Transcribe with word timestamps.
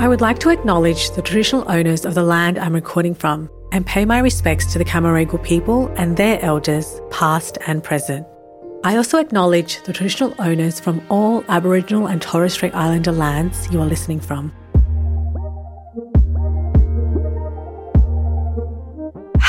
I 0.00 0.06
would 0.06 0.20
like 0.20 0.38
to 0.40 0.50
acknowledge 0.50 1.10
the 1.10 1.22
traditional 1.22 1.68
owners 1.68 2.04
of 2.04 2.14
the 2.14 2.22
land 2.22 2.56
I'm 2.56 2.72
recording 2.72 3.16
from 3.16 3.50
and 3.72 3.84
pay 3.84 4.04
my 4.04 4.20
respects 4.20 4.72
to 4.72 4.78
the 4.78 4.84
Cammeraygal 4.84 5.42
people 5.42 5.88
and 5.96 6.16
their 6.16 6.40
elders, 6.40 7.00
past 7.10 7.58
and 7.66 7.82
present. 7.82 8.24
I 8.84 8.96
also 8.96 9.18
acknowledge 9.18 9.82
the 9.82 9.92
traditional 9.92 10.36
owners 10.38 10.78
from 10.78 11.04
all 11.10 11.44
Aboriginal 11.48 12.06
and 12.06 12.22
Torres 12.22 12.52
Strait 12.52 12.76
Islander 12.76 13.10
lands 13.10 13.68
you 13.72 13.80
are 13.80 13.86
listening 13.86 14.20
from. 14.20 14.52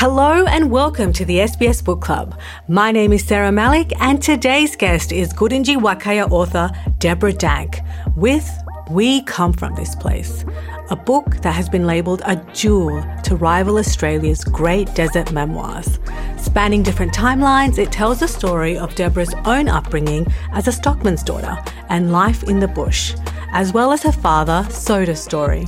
Hello 0.02 0.46
and 0.46 0.70
welcome 0.70 1.12
to 1.12 1.24
the 1.26 1.40
SBS 1.40 1.84
Book 1.84 2.00
Club. 2.00 2.40
My 2.66 2.90
name 2.90 3.12
is 3.12 3.22
Sarah 3.22 3.52
Malik, 3.52 3.92
and 4.00 4.20
today's 4.20 4.74
guest 4.74 5.12
is 5.12 5.32
Gudanji 5.32 5.76
Wakaja 5.76 6.28
author 6.32 6.72
Debra 6.98 7.34
Dank 7.34 7.80
with 8.16 8.50
We 8.90 9.22
Come 9.22 9.52
From 9.52 9.76
This 9.76 9.94
Place, 9.94 10.44
a 10.90 10.96
book 10.96 11.36
that 11.42 11.52
has 11.52 11.68
been 11.68 11.86
labelled 11.86 12.22
a 12.24 12.34
jewel 12.52 13.04
to 13.22 13.36
rival 13.36 13.78
Australia's 13.78 14.42
great 14.42 14.92
desert 14.96 15.30
memoirs. 15.30 16.00
Spanning 16.36 16.82
different 16.82 17.14
timelines, 17.14 17.78
it 17.78 17.92
tells 17.92 18.18
the 18.18 18.26
story 18.26 18.76
of 18.76 18.96
Debra's 18.96 19.32
own 19.44 19.68
upbringing 19.68 20.26
as 20.52 20.66
a 20.66 20.72
stockman's 20.72 21.22
daughter 21.22 21.56
and 21.88 22.10
life 22.10 22.42
in 22.42 22.58
the 22.58 22.66
bush, 22.66 23.14
as 23.52 23.72
well 23.72 23.92
as 23.92 24.02
her 24.02 24.10
father, 24.10 24.66
Soda's 24.70 25.22
story. 25.22 25.64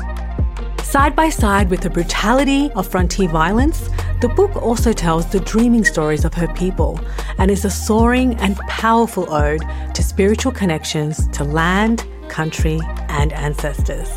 Side 0.83 1.15
by 1.15 1.29
side 1.29 1.71
with 1.71 1.81
the 1.81 1.91
brutality 1.91 2.73
of 2.73 2.89
frontier 2.89 3.29
violence, 3.29 3.89
the 4.21 4.31
book 4.31 4.57
also 4.57 4.93
tells 4.93 5.31
the 5.31 5.41
dreaming 5.41 5.85
stories 5.85 6.25
of 6.25 6.35
her 6.35 6.49
people 6.55 6.99
and 7.39 7.53
is 7.53 7.65
a 7.65 7.71
soaring 7.71 8.35
and 8.41 8.57
powerful 8.69 9.33
ode 9.33 9.63
to 9.95 10.03
spiritual 10.03 10.51
connections 10.51 11.29
to 11.29 11.45
land, 11.45 12.05
country, 12.33 12.81
and 13.09 13.33
ancestors. 13.35 14.09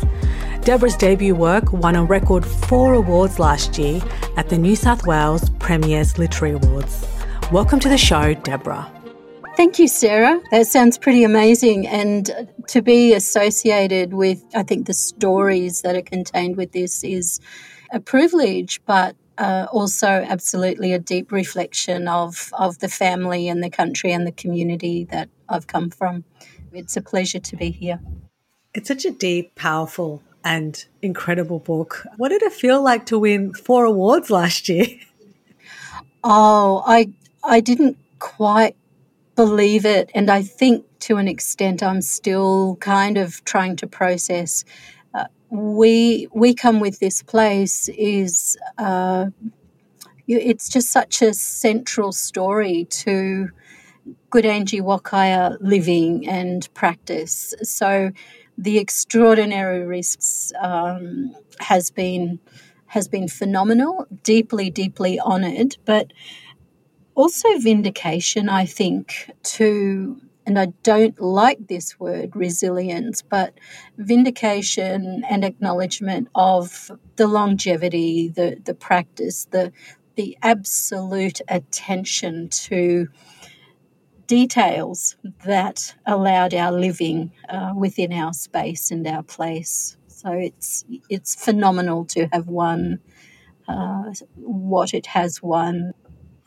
Debra's 0.62 0.96
debut 0.96 1.34
work 1.34 1.72
won 1.72 1.94
a 1.94 2.02
record 2.02 2.44
four 2.44 2.94
awards 2.94 3.38
last 3.38 3.78
year 3.78 4.00
at 4.36 4.48
the 4.48 4.58
New 4.58 4.74
South 4.74 5.06
Wales 5.06 5.48
Premier's 5.60 6.18
Literary 6.18 6.54
Awards. 6.54 7.06
Welcome 7.52 7.78
to 7.80 7.88
the 7.88 7.98
show, 7.98 8.34
Debra. 8.34 8.90
Thank 9.56 9.78
you, 9.78 9.86
Sarah. 9.86 10.40
That 10.50 10.66
sounds 10.66 10.98
pretty 10.98 11.24
amazing. 11.24 11.86
And 11.86 12.48
to 12.68 12.82
be 12.82 13.14
associated 13.14 14.12
with, 14.12 14.44
I 14.54 14.64
think, 14.64 14.86
the 14.86 14.94
stories 14.94 15.82
that 15.82 15.94
are 15.94 16.02
contained 16.02 16.56
with 16.56 16.72
this 16.72 17.04
is 17.04 17.38
a 17.92 18.00
privilege, 18.00 18.80
but 18.86 19.14
uh, 19.38 19.66
also 19.70 20.08
absolutely 20.08 20.92
a 20.92 20.98
deep 20.98 21.30
reflection 21.32 22.08
of, 22.08 22.50
of 22.58 22.78
the 22.80 22.88
family 22.88 23.48
and 23.48 23.62
the 23.62 23.70
country 23.70 24.12
and 24.12 24.26
the 24.26 24.32
community 24.32 25.04
that 25.04 25.28
I've 25.48 25.66
come 25.66 25.90
from. 25.90 26.24
It's 26.76 26.96
a 26.96 27.02
pleasure 27.02 27.38
to 27.40 27.56
be 27.56 27.70
here. 27.70 28.00
It's 28.74 28.88
such 28.88 29.04
a 29.06 29.10
deep, 29.10 29.54
powerful, 29.54 30.22
and 30.44 30.84
incredible 31.00 31.58
book. 31.58 32.06
What 32.18 32.28
did 32.28 32.42
it 32.42 32.52
feel 32.52 32.82
like 32.82 33.06
to 33.06 33.18
win 33.18 33.54
four 33.54 33.84
awards 33.84 34.30
last 34.30 34.68
year? 34.68 34.86
Oh, 36.28 36.82
I 36.84 37.12
I 37.44 37.60
didn't 37.60 37.96
quite 38.18 38.74
believe 39.36 39.86
it. 39.86 40.10
And 40.12 40.28
I 40.28 40.42
think 40.42 40.84
to 41.00 41.18
an 41.18 41.28
extent, 41.28 41.84
I'm 41.84 42.02
still 42.02 42.76
kind 42.80 43.16
of 43.16 43.44
trying 43.44 43.76
to 43.76 43.86
process. 43.86 44.64
Uh, 45.14 45.26
we 45.50 46.26
we 46.32 46.52
come 46.52 46.80
with 46.80 46.98
this 46.98 47.22
place 47.22 47.88
is 47.90 48.58
uh, 48.76 49.26
it's 50.26 50.68
just 50.68 50.90
such 50.90 51.22
a 51.22 51.32
central 51.32 52.10
story 52.10 52.86
to 52.90 53.50
Gudanji 54.36 54.82
Wakaja 54.82 55.56
living 55.60 56.28
and 56.28 56.68
practice. 56.74 57.54
So 57.62 58.10
the 58.58 58.76
extraordinary 58.76 59.86
risks 59.86 60.52
um, 60.60 61.34
has 61.58 61.90
been 61.90 62.38
has 62.88 63.08
been 63.08 63.28
phenomenal, 63.28 64.06
deeply, 64.22 64.70
deeply 64.70 65.18
honoured, 65.18 65.76
but 65.86 66.12
also 67.14 67.48
vindication, 67.58 68.48
I 68.48 68.64
think, 68.66 69.30
to, 69.42 70.20
and 70.46 70.58
I 70.58 70.66
don't 70.84 71.20
like 71.20 71.66
this 71.66 71.98
word 71.98 72.36
resilience, 72.36 73.22
but 73.22 73.54
vindication 73.98 75.24
and 75.28 75.44
acknowledgement 75.44 76.28
of 76.36 76.90
the 77.16 77.26
longevity, 77.26 78.28
the, 78.28 78.56
the 78.64 78.74
practice, 78.74 79.46
the, 79.46 79.72
the 80.14 80.38
absolute 80.42 81.40
attention 81.48 82.48
to 82.50 83.08
details 84.26 85.16
that 85.44 85.94
allowed 86.06 86.54
our 86.54 86.72
living 86.72 87.32
uh, 87.48 87.72
within 87.76 88.12
our 88.12 88.32
space 88.32 88.90
and 88.90 89.06
our 89.06 89.22
place. 89.22 89.96
So 90.08 90.32
it's 90.32 90.84
it's 91.08 91.34
phenomenal 91.34 92.04
to 92.06 92.28
have 92.32 92.48
won 92.48 93.00
uh, 93.68 94.12
what 94.36 94.94
it 94.94 95.06
has 95.06 95.42
won. 95.42 95.92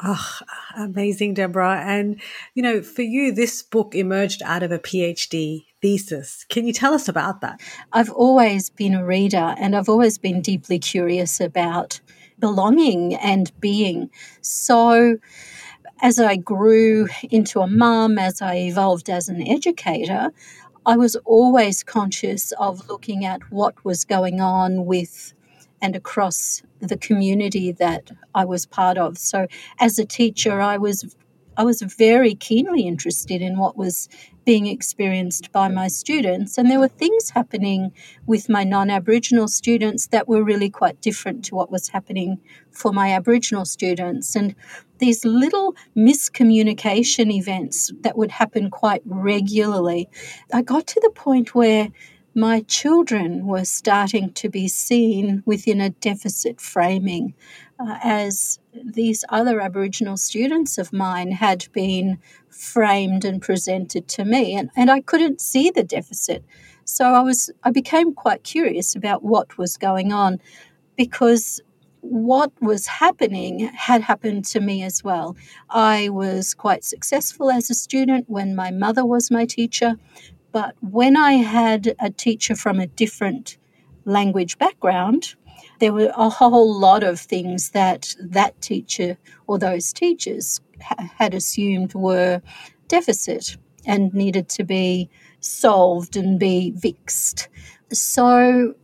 Oh, 0.02 0.40
amazing, 0.78 1.34
Debra. 1.34 1.84
And, 1.86 2.22
you 2.56 2.64
know, 2.64 2.82
for 2.82 3.02
you, 3.02 3.34
this 3.34 3.62
book 3.62 3.94
emerged 3.94 4.42
out 4.44 4.64
of 4.64 4.72
a 4.72 4.80
PhD 4.80 5.66
thesis. 5.82 6.46
Can 6.48 6.66
you 6.66 6.72
tell 6.72 6.94
us 6.94 7.10
about 7.10 7.42
that? 7.42 7.60
I've 7.92 8.12
always 8.12 8.70
been 8.70 8.94
a 8.94 9.06
reader 9.06 9.56
and 9.58 9.76
I've 9.76 9.90
always 9.90 10.18
been 10.18 10.42
deeply 10.42 10.80
curious 10.80 11.42
about 11.42 12.00
belonging 12.40 13.16
and 13.16 13.52
being. 13.60 14.10
So, 14.40 15.18
as 16.02 16.20
I 16.20 16.38
grew 16.38 17.08
into 17.30 17.62
a 17.62 17.68
mum, 17.68 18.18
as 18.18 18.42
I 18.42 18.56
evolved 18.56 19.10
as 19.10 19.30
an 19.30 19.46
educator, 19.48 20.32
I 20.86 20.98
was 20.98 21.16
always 21.26 21.84
conscious 21.84 22.52
of 22.54 22.88
looking 22.88 23.26
at 23.26 23.42
what 23.52 23.84
was 23.84 24.06
going 24.06 24.40
on 24.40 24.86
with 24.86 25.34
and 25.82 25.96
across 25.96 26.62
the 26.80 26.98
community 26.98 27.72
that 27.74 28.12
I 28.34 28.46
was 28.46 28.66
part 28.66 28.98
of. 28.98 29.18
So 29.18 29.48
as 29.80 30.00
a 30.00 30.06
teacher, 30.06 30.62
I 30.62 30.78
was 30.78 31.16
I 31.60 31.66
was 31.66 31.82
very 31.82 32.36
keenly 32.36 32.88
interested 32.88 33.42
in 33.42 33.58
what 33.58 33.76
was 33.76 34.08
being 34.46 34.68
experienced 34.68 35.52
by 35.52 35.68
my 35.68 35.90
students. 35.90 36.58
And 36.58 36.72
there 36.72 36.80
were 36.80 36.88
things 36.88 37.32
happening 37.32 37.92
with 38.26 38.48
my 38.48 38.64
non 38.64 38.90
Aboriginal 38.90 39.50
students 39.50 40.08
that 40.08 40.30
were 40.30 40.42
really 40.42 40.70
quite 40.70 41.02
different 41.02 41.44
to 41.46 41.56
what 41.56 41.70
was 41.70 41.90
happening 41.90 42.40
for 42.72 42.94
my 42.94 43.12
Aboriginal 43.12 43.66
students. 43.66 44.38
And 44.38 44.56
these 45.00 45.26
little 45.26 45.76
miscommunication 45.98 47.30
events 47.30 47.92
that 48.04 48.18
would 48.18 48.32
happen 48.32 48.70
quite 48.70 49.02
regularly, 49.04 50.08
I 50.54 50.62
got 50.62 50.88
to 50.88 51.02
the 51.02 51.12
point 51.12 51.54
where 51.54 51.90
my 52.34 52.62
children 52.62 53.46
were 53.46 53.66
starting 53.66 54.32
to 54.32 54.48
be 54.48 54.70
seen 54.70 55.44
within 55.46 55.82
a 55.82 55.90
deficit 55.90 56.62
framing 56.62 57.34
uh, 57.80 57.98
as 58.04 58.60
these 58.74 59.24
other 59.30 59.62
Aboriginal 59.62 60.18
students 60.18 60.78
of 60.78 60.92
mine 60.92 61.32
had 61.32 61.68
been 61.72 62.20
framed 62.50 63.24
and 63.24 63.42
presented 63.42 64.08
to 64.10 64.26
me, 64.26 64.56
and, 64.56 64.70
and 64.76 64.92
I 64.92 65.02
couldn't 65.02 65.42
see 65.42 65.70
the 65.70 65.84
deficit. 65.84 66.44
So 66.84 67.06
I 67.06 67.22
was 67.22 67.52
I 67.64 67.72
became 67.72 68.14
quite 68.14 68.44
curious 68.44 68.96
about 68.96 69.24
what 69.24 69.58
was 69.58 69.78
going 69.78 70.12
on 70.12 70.40
because 70.98 71.62
what 72.02 72.52
was 72.62 72.88
happening 72.88 73.60
had 73.60 74.02
happened 74.02 74.46
to 74.46 74.60
me 74.60 74.84
as 74.84 75.04
well. 75.04 75.36
I 75.70 76.10
was 76.10 76.54
quite 76.54 76.84
successful 76.84 77.52
as 77.52 77.70
a 77.70 77.74
student 77.74 78.26
when 78.30 78.56
my 78.56 78.72
mother 78.72 79.06
was 79.06 79.30
my 79.30 79.46
teacher, 79.46 79.96
but 80.52 80.76
when 80.82 81.16
I 81.16 81.34
had 81.34 81.96
a 82.00 82.10
teacher 82.10 82.56
from 82.56 82.80
a 82.80 82.88
different 82.88 83.58
language 84.06 84.58
background, 84.58 85.36
there 85.80 85.94
were 85.94 86.12
a 86.16 86.30
whole 86.30 86.78
lot 86.80 87.04
of 87.04 87.20
things 87.20 87.72
that 87.72 88.16
that 88.20 88.62
teacher 88.62 89.18
or 89.48 89.58
those 89.58 89.94
teachers 89.94 90.60
ha- 90.82 91.10
had 91.18 91.34
assumed 91.34 91.94
were 91.94 92.42
deficit 92.88 93.58
and 93.86 94.14
needed 94.14 94.50
to 94.50 94.64
be 94.64 95.10
solved 95.40 96.16
and 96.18 96.40
be 96.40 96.72
fixed. 96.80 97.48
So 97.92 98.76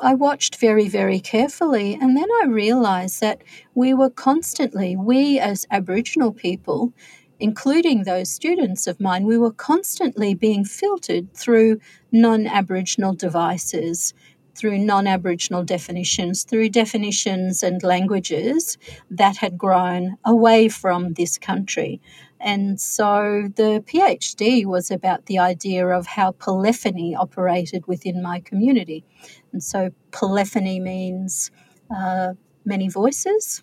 I 0.00 0.14
watched 0.14 0.56
very, 0.56 0.88
very 0.88 1.20
carefully, 1.20 1.94
and 1.94 2.16
then 2.16 2.28
I 2.42 2.46
realized 2.46 3.20
that 3.20 3.42
we 3.74 3.94
were 3.94 4.10
constantly, 4.10 4.96
we 4.96 5.38
as 5.38 5.64
Aboriginal 5.70 6.32
people, 6.32 6.92
including 7.38 8.02
those 8.02 8.30
students 8.30 8.86
of 8.88 9.00
mine, 9.00 9.26
we 9.26 9.38
were 9.38 9.52
constantly 9.52 10.34
being 10.34 10.64
filtered 10.64 11.32
through 11.34 11.80
non 12.10 12.46
Aboriginal 12.46 13.14
devices, 13.14 14.12
through 14.54 14.78
non 14.78 15.06
Aboriginal 15.06 15.64
definitions, 15.64 16.44
through 16.44 16.68
definitions 16.68 17.62
and 17.62 17.82
languages 17.82 18.78
that 19.10 19.36
had 19.36 19.56
grown 19.58 20.16
away 20.24 20.68
from 20.68 21.14
this 21.14 21.38
country. 21.38 22.00
And 22.40 22.80
so 22.80 23.48
the 23.54 23.84
PhD 23.86 24.66
was 24.66 24.90
about 24.90 25.26
the 25.26 25.38
idea 25.38 25.86
of 25.86 26.06
how 26.06 26.32
polyphony 26.32 27.14
operated 27.14 27.86
within 27.86 28.20
my 28.20 28.40
community. 28.40 29.04
And 29.52 29.62
so 29.62 29.90
polyphony 30.10 30.80
means 30.80 31.52
uh, 31.94 32.34
many 32.64 32.88
voices. 32.88 33.62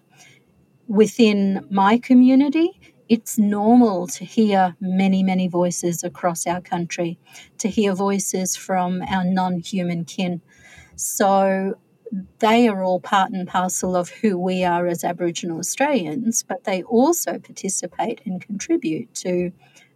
Within 0.87 1.67
my 1.69 1.97
community, 1.97 2.79
it's 3.09 3.37
normal 3.37 4.07
to 4.07 4.23
hear 4.23 4.75
many, 4.79 5.23
many 5.23 5.47
voices 5.47 6.03
across 6.03 6.45
our 6.45 6.61
country, 6.61 7.17
to 7.57 7.67
hear 7.67 7.93
voices 7.93 8.55
from 8.55 9.01
our 9.01 9.25
non 9.25 9.59
human 9.59 10.05
kin. 10.05 10.41
So 10.99 11.75
they 12.39 12.67
are 12.67 12.83
all 12.83 12.99
part 12.99 13.31
and 13.31 13.47
parcel 13.47 13.95
of 13.95 14.09
who 14.09 14.37
we 14.37 14.63
are 14.63 14.85
as 14.85 15.03
Aboriginal 15.03 15.59
Australians, 15.59 16.43
but 16.43 16.65
they 16.65 16.83
also 16.83 17.39
participate 17.39 18.21
and 18.25 18.41
contribute 18.41 19.13
to 19.15 19.51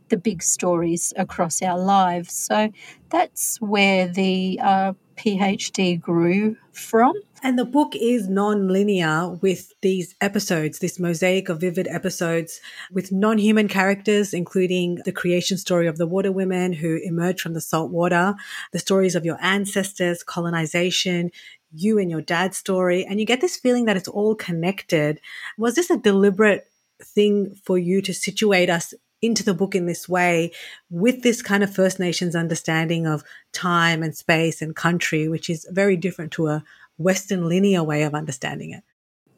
the 0.08 0.18
big 0.18 0.42
stories 0.42 1.14
across 1.18 1.62
our 1.62 1.78
lives. 1.78 2.34
So 2.34 2.72
that's 3.10 3.60
where 3.60 4.08
the 4.08 4.60
uh, 4.62 4.94
PhD 5.16 6.00
grew 6.00 6.58
from. 6.72 7.14
And 7.44 7.60
the 7.60 7.66
book 7.66 7.94
is 7.96 8.30
non 8.30 8.70
linear 8.70 9.30
with 9.42 9.74
these 9.82 10.16
episodes, 10.22 10.80
this 10.80 11.00
mosaic 11.00 11.50
of 11.50 11.60
vivid 11.60 11.88
episodes 11.90 12.62
with 12.92 13.12
non 13.12 13.38
human 13.38 13.68
characters, 13.68 14.34
including 14.34 15.00
the 15.06 15.12
creation 15.12 15.58
story 15.58 15.88
of 15.88 15.98
the 15.98 16.08
water 16.08 16.32
women 16.32 16.74
who 16.74 17.00
emerged 17.04 17.42
from 17.42 17.54
the 17.54 17.62
salt 17.62 17.92
water, 17.92 18.36
the 18.72 18.80
stories 18.80 19.16
of 19.16 19.26
your 19.26 19.38
ancestors, 19.42 20.24
colonization, 20.24 21.32
you 21.74 22.00
and 22.00 22.10
your 22.10 22.22
dad's 22.22 22.58
story. 22.58 23.06
And 23.06 23.20
you 23.20 23.26
get 23.26 23.42
this 23.42 23.58
feeling 23.58 23.86
that 23.86 23.98
it's 23.98 24.08
all 24.08 24.36
connected. 24.36 25.20
Was 25.58 25.76
this 25.76 25.90
a 25.90 25.98
deliberate 25.98 26.68
thing 27.04 27.56
for 27.64 27.78
you 27.78 28.02
to 28.02 28.14
situate 28.14 28.70
us 28.70 28.94
into 29.24 29.44
the 29.44 29.54
book 29.54 29.74
in 29.74 29.86
this 29.86 30.08
way 30.08 30.52
with 30.90 31.24
this 31.24 31.42
kind 31.42 31.64
of 31.64 31.74
First 31.74 32.00
Nations 32.00 32.36
understanding 32.36 33.08
of 33.08 33.24
time 33.54 34.04
and 34.04 34.16
space 34.16 34.62
and 34.62 34.76
country, 34.76 35.28
which 35.28 35.50
is 35.50 35.66
very 35.72 35.96
different 35.96 36.32
to 36.34 36.48
a 36.48 36.64
Western 36.98 37.48
linear 37.48 37.84
way 37.84 38.04
of 38.04 38.14
understanding 38.14 38.72
it. 38.72 38.84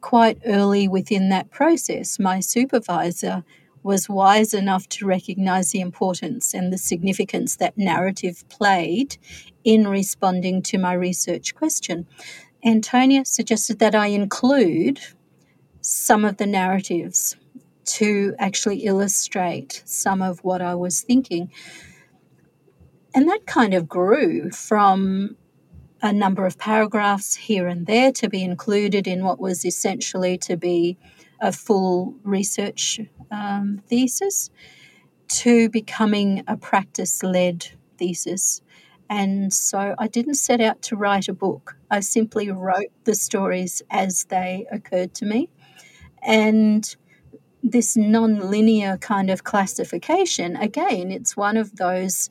Quite 0.00 0.38
early 0.44 0.88
within 0.88 1.30
that 1.30 1.50
process, 1.50 2.18
my 2.18 2.40
supervisor 2.40 3.44
was 3.82 4.08
wise 4.08 4.52
enough 4.52 4.88
to 4.88 5.06
recognize 5.06 5.70
the 5.70 5.80
importance 5.80 6.52
and 6.52 6.72
the 6.72 6.78
significance 6.78 7.56
that 7.56 7.78
narrative 7.78 8.44
played 8.48 9.16
in 9.62 9.86
responding 9.86 10.60
to 10.60 10.76
my 10.76 10.92
research 10.92 11.54
question. 11.54 12.06
Antonia 12.64 13.24
suggested 13.24 13.78
that 13.78 13.94
I 13.94 14.08
include 14.08 14.98
some 15.80 16.24
of 16.24 16.38
the 16.38 16.46
narratives 16.46 17.36
to 17.86 18.34
actually 18.38 18.84
illustrate 18.84 19.82
some 19.84 20.22
of 20.22 20.40
what 20.40 20.60
I 20.60 20.74
was 20.74 21.00
thinking. 21.00 21.50
And 23.14 23.28
that 23.28 23.46
kind 23.46 23.74
of 23.74 23.88
grew 23.88 24.50
from 24.50 25.36
a 26.02 26.12
number 26.12 26.44
of 26.44 26.58
paragraphs 26.58 27.34
here 27.34 27.66
and 27.66 27.86
there 27.86 28.12
to 28.12 28.28
be 28.28 28.42
included 28.42 29.06
in 29.06 29.24
what 29.24 29.40
was 29.40 29.64
essentially 29.64 30.36
to 30.38 30.56
be 30.56 30.98
a 31.40 31.52
full 31.52 32.14
research 32.22 33.00
um, 33.30 33.82
thesis 33.88 34.50
to 35.28 35.68
becoming 35.70 36.44
a 36.46 36.56
practice 36.56 37.22
led 37.22 37.66
thesis. 37.98 38.62
And 39.08 39.52
so 39.52 39.94
I 39.98 40.08
didn't 40.08 40.34
set 40.34 40.60
out 40.60 40.82
to 40.82 40.96
write 40.96 41.28
a 41.28 41.32
book. 41.32 41.76
I 41.90 42.00
simply 42.00 42.50
wrote 42.50 42.90
the 43.04 43.14
stories 43.14 43.82
as 43.90 44.24
they 44.24 44.66
occurred 44.70 45.14
to 45.14 45.24
me. 45.24 45.48
And 46.22 46.96
this 47.70 47.96
non 47.96 48.50
linear 48.50 48.96
kind 48.98 49.28
of 49.28 49.44
classification, 49.44 50.56
again, 50.56 51.10
it's 51.10 51.36
one 51.36 51.56
of 51.56 51.76
those 51.76 52.30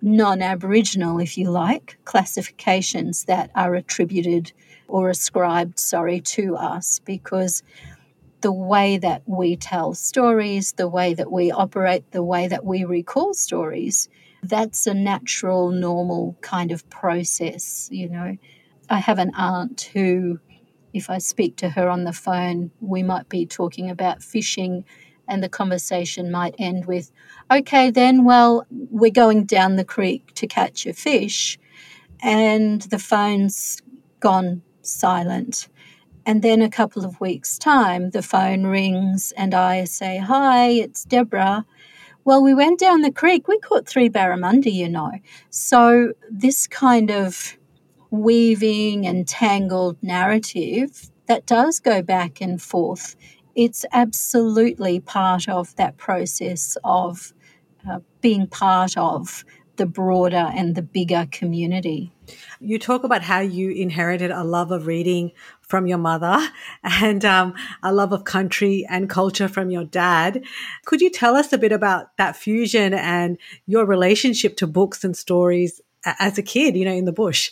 non 0.00 0.40
Aboriginal, 0.40 1.18
if 1.18 1.36
you 1.36 1.50
like, 1.50 1.98
classifications 2.04 3.24
that 3.24 3.50
are 3.54 3.74
attributed 3.74 4.52
or 4.86 5.10
ascribed, 5.10 5.78
sorry, 5.78 6.20
to 6.20 6.56
us 6.56 7.00
because 7.00 7.62
the 8.40 8.52
way 8.52 8.98
that 8.98 9.22
we 9.26 9.56
tell 9.56 9.94
stories, 9.94 10.72
the 10.72 10.88
way 10.88 11.12
that 11.12 11.32
we 11.32 11.50
operate, 11.50 12.10
the 12.12 12.22
way 12.22 12.46
that 12.46 12.64
we 12.64 12.84
recall 12.84 13.34
stories, 13.34 14.08
that's 14.44 14.86
a 14.86 14.94
natural, 14.94 15.70
normal 15.70 16.36
kind 16.40 16.70
of 16.70 16.88
process, 16.88 17.88
you 17.90 18.08
know. 18.08 18.36
I 18.88 19.00
have 19.00 19.18
an 19.18 19.32
aunt 19.34 19.90
who, 19.92 20.38
if 20.92 21.10
I 21.10 21.18
speak 21.18 21.56
to 21.56 21.70
her 21.70 21.88
on 21.88 22.04
the 22.04 22.12
phone, 22.12 22.70
we 22.80 23.02
might 23.02 23.28
be 23.28 23.46
talking 23.46 23.90
about 23.90 24.22
fishing 24.22 24.84
and 25.28 25.42
the 25.42 25.48
conversation 25.48 26.30
might 26.30 26.54
end 26.58 26.86
with, 26.86 27.12
okay, 27.50 27.90
then, 27.90 28.24
well, 28.24 28.66
we're 28.70 29.10
going 29.10 29.44
down 29.44 29.76
the 29.76 29.84
creek 29.84 30.34
to 30.34 30.46
catch 30.46 30.86
a 30.86 30.94
fish, 30.94 31.58
and 32.20 32.82
the 32.82 32.98
phone's 32.98 33.80
gone 34.20 34.62
silent. 34.82 35.68
And 36.24 36.42
then 36.42 36.62
a 36.62 36.70
couple 36.70 37.04
of 37.04 37.20
weeks' 37.20 37.58
time, 37.58 38.10
the 38.10 38.22
phone 38.22 38.64
rings, 38.64 39.32
and 39.36 39.54
I 39.54 39.84
say, 39.84 40.18
Hi, 40.18 40.68
it's 40.68 41.04
Debra. 41.04 41.64
Well, 42.24 42.42
we 42.42 42.52
went 42.52 42.78
down 42.78 43.00
the 43.00 43.12
creek. 43.12 43.48
We 43.48 43.58
caught 43.58 43.88
three 43.88 44.10
barramundi, 44.10 44.72
you 44.72 44.88
know. 44.88 45.12
So, 45.50 46.12
this 46.30 46.66
kind 46.66 47.10
of 47.10 47.57
weaving 48.10 49.06
and 49.06 49.28
tangled 49.28 49.96
narrative 50.02 51.10
that 51.26 51.46
does 51.46 51.78
go 51.78 52.02
back 52.02 52.40
and 52.40 52.62
forth 52.62 53.16
it's 53.58 53.84
absolutely 53.90 55.00
part 55.00 55.48
of 55.48 55.74
that 55.74 55.96
process 55.96 56.78
of 56.84 57.32
uh, 57.90 57.98
being 58.20 58.46
part 58.46 58.96
of 58.96 59.44
the 59.74 59.86
broader 59.86 60.52
and 60.54 60.76
the 60.76 60.82
bigger 60.82 61.26
community. 61.32 62.12
You 62.60 62.78
talk 62.78 63.02
about 63.02 63.22
how 63.22 63.40
you 63.40 63.70
inherited 63.70 64.30
a 64.30 64.44
love 64.44 64.70
of 64.70 64.86
reading 64.86 65.32
from 65.60 65.88
your 65.88 65.98
mother 65.98 66.38
and 66.84 67.24
um, 67.24 67.52
a 67.82 67.92
love 67.92 68.12
of 68.12 68.22
country 68.22 68.86
and 68.88 69.10
culture 69.10 69.48
from 69.48 69.70
your 69.70 69.84
dad. 69.84 70.44
Could 70.84 71.00
you 71.00 71.10
tell 71.10 71.34
us 71.34 71.52
a 71.52 71.58
bit 71.58 71.72
about 71.72 72.16
that 72.16 72.36
fusion 72.36 72.94
and 72.94 73.38
your 73.66 73.86
relationship 73.86 74.56
to 74.58 74.68
books 74.68 75.02
and 75.02 75.16
stories 75.16 75.80
as 76.04 76.38
a 76.38 76.42
kid, 76.42 76.76
you 76.76 76.84
know, 76.84 76.92
in 76.94 77.06
the 77.06 77.12
bush? 77.12 77.50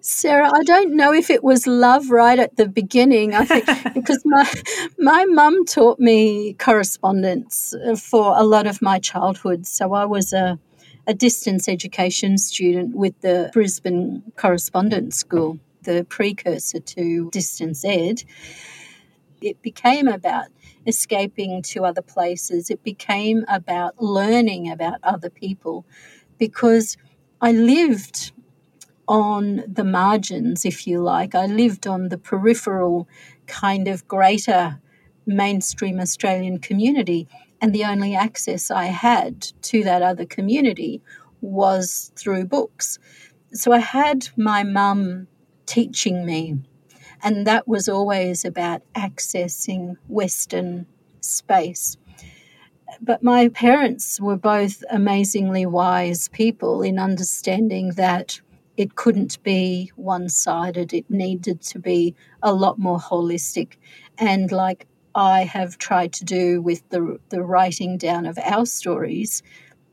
Sarah, 0.00 0.50
I 0.52 0.62
don't 0.64 0.96
know 0.96 1.12
if 1.12 1.30
it 1.30 1.44
was 1.44 1.66
love 1.66 2.10
right 2.10 2.38
at 2.38 2.56
the 2.56 2.68
beginning. 2.68 3.34
I 3.34 3.44
think 3.44 3.66
because 3.94 4.22
my 4.24 4.50
my 4.98 5.24
mum 5.26 5.64
taught 5.64 5.98
me 5.98 6.54
correspondence 6.54 7.74
uh, 7.74 7.96
for 7.96 8.34
a 8.36 8.44
lot 8.44 8.66
of 8.66 8.82
my 8.82 8.98
childhood, 8.98 9.66
so 9.66 9.92
I 9.92 10.04
was 10.04 10.32
a 10.32 10.58
a 11.06 11.14
distance 11.14 11.68
education 11.68 12.36
student 12.36 12.94
with 12.94 13.18
the 13.22 13.50
Brisbane 13.54 14.22
Correspondence 14.36 15.16
School, 15.16 15.58
the 15.82 16.04
precursor 16.08 16.80
to 16.80 17.30
distance 17.30 17.82
ed. 17.84 18.22
It 19.40 19.62
became 19.62 20.08
about 20.08 20.46
escaping 20.86 21.62
to 21.62 21.84
other 21.84 22.02
places. 22.02 22.70
It 22.70 22.82
became 22.82 23.44
about 23.48 24.02
learning 24.02 24.70
about 24.70 24.98
other 25.02 25.30
people 25.30 25.86
because 26.38 26.96
I 27.40 27.52
lived 27.52 28.32
on 29.08 29.64
the 29.66 29.84
margins, 29.84 30.64
if 30.64 30.86
you 30.86 31.00
like. 31.00 31.34
I 31.34 31.46
lived 31.46 31.86
on 31.86 32.10
the 32.10 32.18
peripheral 32.18 33.08
kind 33.46 33.88
of 33.88 34.06
greater 34.06 34.80
mainstream 35.26 35.98
Australian 35.98 36.58
community, 36.58 37.26
and 37.60 37.74
the 37.74 37.84
only 37.84 38.14
access 38.14 38.70
I 38.70 38.86
had 38.86 39.42
to 39.62 39.82
that 39.84 40.02
other 40.02 40.26
community 40.26 41.02
was 41.40 42.12
through 42.16 42.44
books. 42.44 42.98
So 43.52 43.72
I 43.72 43.78
had 43.78 44.28
my 44.36 44.62
mum 44.62 45.26
teaching 45.66 46.26
me, 46.26 46.58
and 47.22 47.46
that 47.46 47.66
was 47.66 47.88
always 47.88 48.44
about 48.44 48.82
accessing 48.94 49.96
Western 50.06 50.86
space. 51.20 51.96
But 53.00 53.22
my 53.22 53.48
parents 53.48 54.20
were 54.20 54.36
both 54.36 54.82
amazingly 54.90 55.66
wise 55.66 56.28
people 56.28 56.82
in 56.82 56.98
understanding 56.98 57.90
that 57.90 58.40
it 58.78 58.94
couldn't 58.94 59.42
be 59.42 59.90
one 59.96 60.28
sided. 60.28 60.94
It 60.94 61.10
needed 61.10 61.60
to 61.62 61.80
be 61.80 62.14
a 62.44 62.54
lot 62.54 62.78
more 62.78 63.00
holistic. 63.00 63.72
And 64.18 64.52
like 64.52 64.86
I 65.16 65.42
have 65.42 65.78
tried 65.78 66.12
to 66.14 66.24
do 66.24 66.62
with 66.62 66.88
the, 66.90 67.18
the 67.30 67.42
writing 67.42 67.98
down 67.98 68.24
of 68.24 68.38
our 68.38 68.64
stories, 68.64 69.42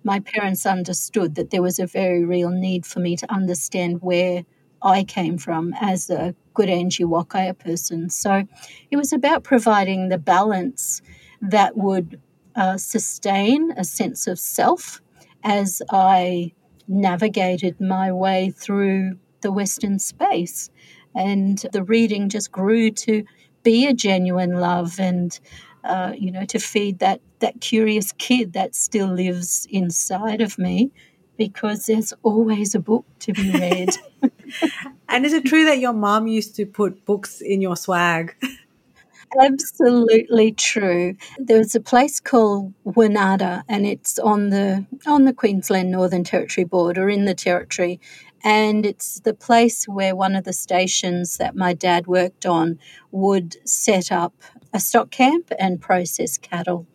my 0.04 0.20
parents 0.20 0.68
understood 0.68 1.34
that 1.34 1.50
there 1.50 1.63
was 1.63 1.80
a 1.80 1.88
very 1.88 2.24
real 2.24 2.51
need 2.51 2.86
for 2.86 3.00
me 3.00 3.18
to 3.18 3.34
understand 3.34 4.04
where 4.04 4.46
I 4.84 5.04
came 5.04 5.39
from 5.39 5.74
as 5.82 6.12
a 6.12 6.36
Gudanji 6.54 7.08
Wakaja 7.08 7.58
person. 7.58 8.12
So 8.12 8.44
it 8.92 8.98
was 8.98 9.12
about 9.12 9.44
providing 9.44 10.10
the 10.10 10.20
balance 10.20 11.01
that 11.42 11.75
would 11.75 12.22
uh, 12.56 12.77
sustain 12.77 13.72
a 13.77 13.84
sense 13.84 14.27
of 14.27 14.38
self 14.38 15.01
as 15.44 15.82
I 15.89 16.54
navigated 16.88 17.80
my 17.80 18.12
way 18.12 18.50
through 18.50 19.18
the 19.42 19.51
Western 19.51 20.00
space. 20.00 20.70
And 21.15 21.58
the 21.72 21.84
reading 21.84 22.30
just 22.30 22.51
grew 22.51 22.92
to 22.92 23.24
be 23.63 23.88
a 23.88 23.94
genuine 23.94 24.54
love 24.60 25.00
and, 25.00 25.38
uh, 25.84 26.13
you 26.18 26.32
know, 26.32 26.46
to 26.46 26.60
feed 26.60 27.00
that, 27.00 27.22
that 27.39 27.62
curious 27.62 28.12
kid 28.13 28.54
that 28.54 28.75
still 28.75 29.08
lives 29.08 29.68
inside 29.70 30.42
of 30.42 30.58
me 30.58 30.92
because 31.38 31.86
there's 31.86 32.13
always 32.24 32.75
a 32.75 32.80
book 32.80 33.06
to 33.20 33.34
be 33.34 33.51
read. 33.51 33.89
and 35.10 35.25
is 35.25 35.34
it 35.34 35.46
true 35.46 35.65
that 35.65 35.80
your 35.80 35.94
mom 35.94 36.27
used 36.27 36.56
to 36.56 36.65
put 36.65 37.06
books 37.06 37.42
in 37.42 37.62
your 37.62 37.75
swag? 37.75 38.36
Absolutely 39.39 40.51
true. 40.53 41.15
There 41.38 41.58
was 41.58 41.75
a 41.75 41.79
place 41.82 42.20
called 42.20 42.74
Wanada, 42.86 43.63
and 43.67 43.86
it's 43.86 44.17
on 44.20 44.50
the 44.50 44.86
on 45.05 45.25
the 45.25 45.34
Queensland 45.34 45.91
Northern 45.91 46.24
Territory 46.24 46.63
border 46.63 47.10
in 47.10 47.25
the 47.25 47.34
territory, 47.34 48.00
and 48.44 48.86
it's 48.86 49.20
the 49.22 49.34
place 49.34 49.88
where 49.88 50.15
one 50.15 50.36
of 50.36 50.44
the 50.46 50.53
stations 50.53 51.38
that 51.38 51.55
my 51.55 51.74
dad 51.74 52.08
worked 52.08 52.46
on 52.46 52.79
would 53.12 53.58
set 53.67 54.12
up 54.12 54.34
a 54.74 54.79
stock 54.79 55.12
camp 55.12 55.51
and 55.60 55.82
process 55.82 56.38
cattle. 56.38 56.88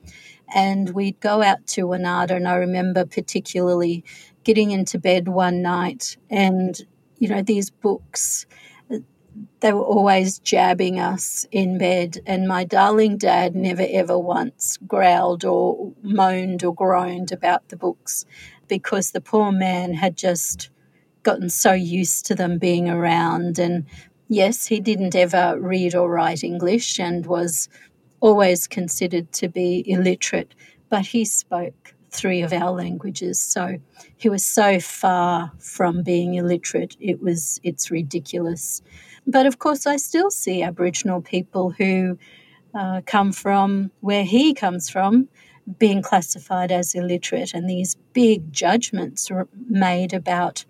And 0.55 0.91
we'd 0.91 1.21
go 1.21 1.43
out 1.43 1.67
to 1.69 1.87
Wanada, 1.87 2.33
and 2.37 2.49
I 2.49 2.57
remember 2.57 3.05
particularly 3.05 4.05
getting 4.45 4.71
into 4.71 4.99
bed 4.99 5.29
one 5.29 5.63
night 5.63 6.17
and 6.31 6.81
you 7.19 7.29
know 7.29 7.43
these 7.43 7.71
books 7.71 8.47
they 9.61 9.73
were 9.73 9.85
always 9.85 10.39
jabbing 10.39 10.99
us 10.99 11.47
in 11.53 11.79
bed, 11.79 12.19
and 12.27 12.49
my 12.49 12.65
darling 12.65 13.19
dad 13.19 13.55
never 13.55 13.87
ever 13.89 14.19
once 14.19 14.79
growled 14.87 15.45
or 15.45 15.93
moaned 16.03 16.65
or 16.65 16.75
groaned 16.75 17.33
about 17.33 17.69
the 17.69 17.77
books 17.77 18.25
because 18.69 19.11
the 19.11 19.21
poor 19.21 19.53
man 19.53 19.95
had 19.95 20.17
just 20.17 20.71
gotten 21.23 21.51
so 21.51 21.73
used 21.73 22.27
to 22.27 22.35
them 22.35 22.59
being 22.59 22.89
around. 22.89 23.59
And 23.59 23.85
yes, 24.29 24.67
he 24.67 24.81
didn't 24.81 25.15
ever 25.15 25.57
read 25.61 25.95
or 25.95 26.11
write 26.11 26.43
English 26.43 26.99
and 26.99 27.27
was 27.27 27.69
always 28.21 28.67
considered 28.67 29.33
to 29.33 29.49
be 29.49 29.85
illiterate, 29.87 30.55
but 30.89 31.07
he 31.07 31.25
spoke 31.25 31.95
three 32.11 32.43
of 32.43 32.53
our 32.53 32.71
languages. 32.71 33.41
So 33.43 33.79
he 34.17 34.29
was 34.29 34.45
so 34.45 34.81
far 34.81 35.53
from 35.59 36.03
being 36.03 36.35
illiterate, 36.35 36.97
it 37.01 37.23
was 37.23 37.61
it's 37.63 37.91
ridiculous. 37.91 38.83
But 39.31 39.47
of 39.47 39.59
course, 39.61 39.87
I 39.87 39.97
still 39.97 40.31
see 40.31 40.63
Aboriginal 40.63 41.23
people 41.23 41.71
who 41.71 42.19
uh, 42.75 43.03
come 43.07 43.33
from 43.33 43.93
where 44.01 44.25
he 44.25 44.55
comes 44.55 44.91
from 44.91 45.29
being 45.79 46.03
classified 46.03 46.73
as 46.73 46.95
illiterate, 46.95 47.55
and 47.55 47.71
these 47.71 47.95
big 48.13 48.53
judgments 48.53 49.31
made 49.69 50.13
about 50.13 50.65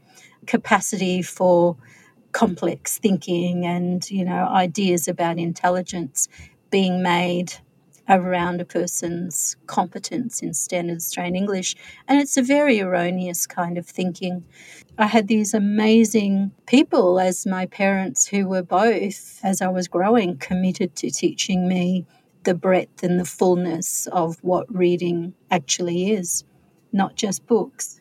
capacity 0.46 1.22
for 1.22 1.76
complex 2.32 2.98
thinking 2.98 3.66
and 3.66 4.08
you 4.10 4.24
know 4.24 4.46
ideas 4.48 5.08
about 5.08 5.38
intelligence 5.38 6.28
being 6.70 7.02
made 7.02 7.54
around 8.10 8.60
a 8.60 8.64
person's 8.64 9.56
competence 9.66 10.42
in 10.42 10.52
standard 10.52 10.96
Australian 10.96 11.36
English. 11.36 11.76
And 12.08 12.20
it's 12.20 12.36
a 12.36 12.42
very 12.42 12.80
erroneous 12.80 13.46
kind 13.46 13.78
of 13.78 13.86
thinking. 13.86 14.44
I 14.98 15.06
had 15.06 15.28
these 15.28 15.54
amazing 15.54 16.50
people 16.66 17.20
as 17.20 17.46
my 17.46 17.66
parents 17.66 18.26
who 18.26 18.48
were 18.48 18.62
both, 18.62 19.40
as 19.42 19.62
I 19.62 19.68
was 19.68 19.88
growing, 19.88 20.36
committed 20.38 20.96
to 20.96 21.10
teaching 21.10 21.68
me 21.68 22.04
the 22.44 22.54
breadth 22.54 23.02
and 23.02 23.20
the 23.20 23.24
fullness 23.24 24.06
of 24.08 24.42
what 24.42 24.74
reading 24.74 25.34
actually 25.50 26.10
is, 26.12 26.44
not 26.92 27.14
just 27.14 27.46
books. 27.46 27.99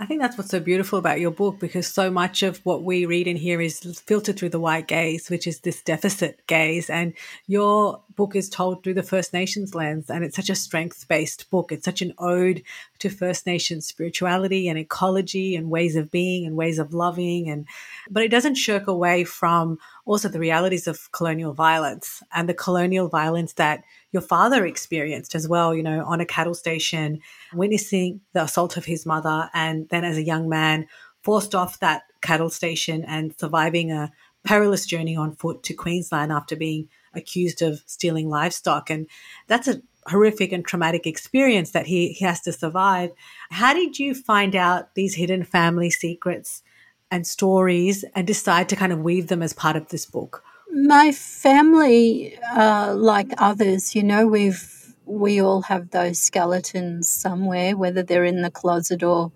I 0.00 0.06
think 0.06 0.20
that's 0.20 0.38
what's 0.38 0.50
so 0.50 0.60
beautiful 0.60 0.96
about 0.96 1.18
your 1.18 1.32
book 1.32 1.58
because 1.58 1.88
so 1.88 2.08
much 2.08 2.44
of 2.44 2.58
what 2.58 2.84
we 2.84 3.04
read 3.04 3.26
in 3.26 3.36
here 3.36 3.60
is 3.60 3.80
filtered 3.80 4.38
through 4.38 4.50
the 4.50 4.60
white 4.60 4.86
gaze, 4.86 5.28
which 5.28 5.44
is 5.44 5.58
this 5.60 5.82
deficit 5.82 6.46
gaze. 6.46 6.88
And 6.88 7.14
your 7.48 8.00
book 8.14 8.36
is 8.36 8.48
told 8.48 8.84
through 8.84 8.94
the 8.94 9.02
First 9.02 9.32
Nations 9.32 9.74
lens. 9.74 10.08
And 10.08 10.22
it's 10.22 10.36
such 10.36 10.50
a 10.50 10.54
strength 10.54 11.08
based 11.08 11.50
book. 11.50 11.72
It's 11.72 11.84
such 11.84 12.00
an 12.00 12.14
ode 12.16 12.62
to 13.00 13.08
First 13.08 13.44
Nations 13.44 13.88
spirituality 13.88 14.68
and 14.68 14.78
ecology 14.78 15.56
and 15.56 15.68
ways 15.68 15.96
of 15.96 16.12
being 16.12 16.46
and 16.46 16.54
ways 16.54 16.78
of 16.78 16.94
loving. 16.94 17.50
And, 17.50 17.66
but 18.08 18.22
it 18.22 18.30
doesn't 18.30 18.54
shirk 18.54 18.86
away 18.86 19.24
from 19.24 19.80
also 20.08 20.26
the 20.26 20.40
realities 20.40 20.86
of 20.86 21.12
colonial 21.12 21.52
violence 21.52 22.22
and 22.32 22.48
the 22.48 22.54
colonial 22.54 23.08
violence 23.08 23.52
that 23.52 23.84
your 24.10 24.22
father 24.22 24.64
experienced 24.64 25.34
as 25.34 25.46
well, 25.46 25.74
you 25.74 25.82
know, 25.82 26.02
on 26.06 26.18
a 26.18 26.24
cattle 26.24 26.54
station, 26.54 27.20
witnessing 27.52 28.22
the 28.32 28.42
assault 28.42 28.78
of 28.78 28.86
his 28.86 29.04
mother, 29.04 29.50
and 29.52 29.86
then 29.90 30.04
as 30.04 30.16
a 30.16 30.22
young 30.22 30.48
man, 30.48 30.86
forced 31.22 31.54
off 31.54 31.78
that 31.80 32.04
cattle 32.22 32.48
station 32.48 33.04
and 33.04 33.38
surviving 33.38 33.92
a 33.92 34.10
perilous 34.44 34.86
journey 34.86 35.14
on 35.14 35.34
foot 35.34 35.62
to 35.62 35.74
Queensland 35.74 36.32
after 36.32 36.56
being 36.56 36.88
accused 37.12 37.60
of 37.60 37.82
stealing 37.84 38.30
livestock. 38.30 38.88
And 38.88 39.06
that's 39.46 39.68
a 39.68 39.82
horrific 40.06 40.52
and 40.52 40.64
traumatic 40.64 41.06
experience 41.06 41.72
that 41.72 41.86
he, 41.86 42.12
he 42.14 42.24
has 42.24 42.40
to 42.42 42.52
survive. 42.52 43.10
How 43.50 43.74
did 43.74 43.98
you 43.98 44.14
find 44.14 44.56
out 44.56 44.94
these 44.94 45.16
hidden 45.16 45.44
family 45.44 45.90
secrets 45.90 46.62
and 47.10 47.26
stories 47.26 48.04
and 48.14 48.26
decide 48.26 48.68
to 48.68 48.76
kind 48.76 48.92
of 48.92 49.00
weave 49.00 49.28
them 49.28 49.42
as 49.42 49.52
part 49.52 49.76
of 49.76 49.88
this 49.88 50.06
book? 50.06 50.42
My 50.70 51.12
family, 51.12 52.38
uh, 52.54 52.94
like 52.96 53.32
others, 53.38 53.94
you 53.94 54.02
know, 54.02 54.26
we've 54.26 54.74
we 55.06 55.40
all 55.40 55.62
have 55.62 55.90
those 55.90 56.18
skeletons 56.18 57.08
somewhere, 57.08 57.76
whether 57.76 58.02
they're 58.02 58.24
in 58.24 58.42
the 58.42 58.50
closet 58.50 59.02
or 59.02 59.32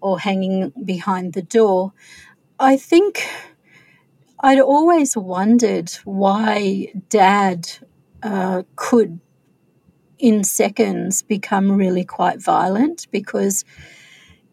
or 0.00 0.18
hanging 0.18 0.72
behind 0.84 1.34
the 1.34 1.42
door. 1.42 1.92
I 2.58 2.76
think 2.76 3.26
I'd 4.40 4.60
always 4.60 5.16
wondered 5.16 5.90
why 6.04 6.92
Dad 7.10 7.70
uh, 8.22 8.62
could, 8.76 9.20
in 10.18 10.44
seconds, 10.44 11.22
become 11.22 11.72
really 11.72 12.04
quite 12.04 12.40
violent 12.40 13.06
because 13.10 13.64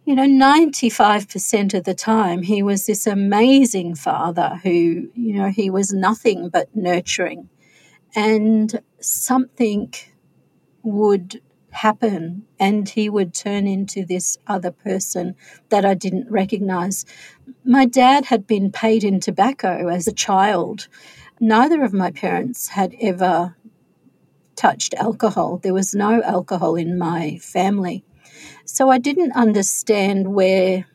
you 0.08 0.16
know, 0.16 0.24
95% 0.24 1.74
of 1.74 1.84
the 1.84 1.94
time, 1.94 2.42
he 2.42 2.64
was 2.64 2.86
this 2.86 3.06
amazing 3.06 3.94
father 3.94 4.58
who, 4.64 5.10
you 5.14 5.34
know, 5.34 5.50
he 5.50 5.70
was 5.70 5.92
nothing 5.92 6.48
but 6.48 6.74
nurturing. 6.74 7.50
And 8.16 8.82
something 9.02 9.94
would 10.82 11.42
happen 11.72 12.46
and 12.58 12.88
he 12.88 13.10
would 13.10 13.34
turn 13.34 13.68
into 13.68 14.06
this 14.06 14.38
other 14.48 14.72
person 14.72 15.36
that 15.68 15.84
I 15.84 15.94
didn't 15.94 16.32
recognize. 16.32 17.04
My 17.66 17.84
dad 17.84 18.28
had 18.28 18.48
been 18.48 18.72
paid 18.72 19.04
in 19.04 19.20
tobacco 19.20 19.90
as 19.90 20.08
a 20.08 20.14
child. 20.14 20.88
Neither 21.42 21.84
of 21.84 21.92
my 21.92 22.12
parents 22.12 22.70
had 22.70 22.96
ever 23.02 23.58
touched 24.56 24.94
alcohol. 24.94 25.58
There 25.62 25.74
was 25.74 25.94
no 25.94 26.24
alcohol 26.24 26.78
in 26.78 26.98
my 26.98 27.40
family. 27.42 28.06
So 28.68 28.90
I 28.90 28.98
didn't 28.98 29.32
understand 29.32 30.34
where 30.34 30.86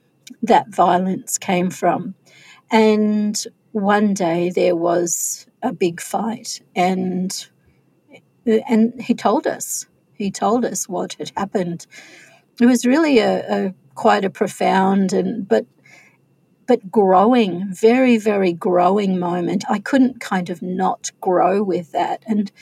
that 0.42 0.68
violence 0.68 1.38
came 1.38 1.70
from. 1.70 2.14
And 2.70 3.42
one 3.72 4.12
day 4.12 4.50
there 4.50 4.76
was 4.76 5.46
a 5.62 5.72
big 5.72 6.00
fight, 6.00 6.60
and 6.76 7.46
and 8.46 9.00
he 9.00 9.14
told 9.14 9.46
us. 9.46 9.86
He 10.14 10.30
told 10.30 10.64
us 10.66 10.86
what 10.88 11.14
had 11.14 11.32
happened. 11.34 11.86
It 12.60 12.66
was 12.66 12.84
really 12.84 13.18
a, 13.18 13.66
a 13.68 13.74
quite 13.94 14.24
a 14.24 14.30
profound 14.30 15.14
and 15.14 15.48
but 15.48 15.64
but 16.66 16.90
growing, 16.90 17.72
very 17.72 18.18
very 18.18 18.52
growing 18.52 19.18
moment. 19.18 19.64
I 19.70 19.78
couldn't 19.78 20.20
kind 20.20 20.50
of 20.50 20.60
not 20.60 21.10
grow 21.22 21.62
with 21.62 21.92
that, 21.92 22.22
and 22.26 22.52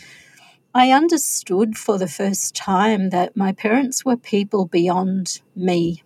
I 0.74 0.92
understood 0.92 1.76
for 1.76 1.98
the 1.98 2.06
first 2.06 2.54
time 2.54 3.10
that 3.10 3.36
my 3.36 3.52
parents 3.52 4.04
were 4.04 4.16
people 4.16 4.66
beyond 4.66 5.40
me. 5.56 6.04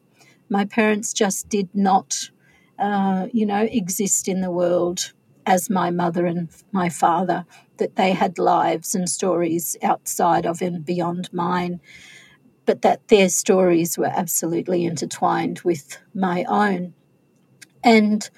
My 0.49 0.65
parents 0.65 1.13
just 1.13 1.51
did 1.51 1.69
not, 1.75 2.31
uh, 2.79 3.27
you 3.31 3.45
know, 3.45 3.69
exist 3.71 4.27
in 4.27 4.41
the 4.41 4.51
world 4.51 5.13
as 5.45 5.69
my 5.69 5.91
mother 5.91 6.25
and 6.25 6.49
my 6.73 6.89
father, 6.89 7.45
that 7.77 7.97
they 7.97 8.13
had 8.13 8.39
lives 8.39 8.95
and 8.95 9.07
stories 9.09 9.77
outside 9.83 10.47
of 10.47 10.63
and 10.63 10.83
beyond 10.83 11.31
mine, 11.31 11.81
but 12.65 12.81
that 12.81 13.09
their 13.09 13.29
stories 13.29 13.99
were 13.99 14.07
absolutely 14.07 14.87
intertwined 14.87 15.61
with 15.61 15.99
my 16.15 16.45
own. 16.45 16.95
And 17.83 18.31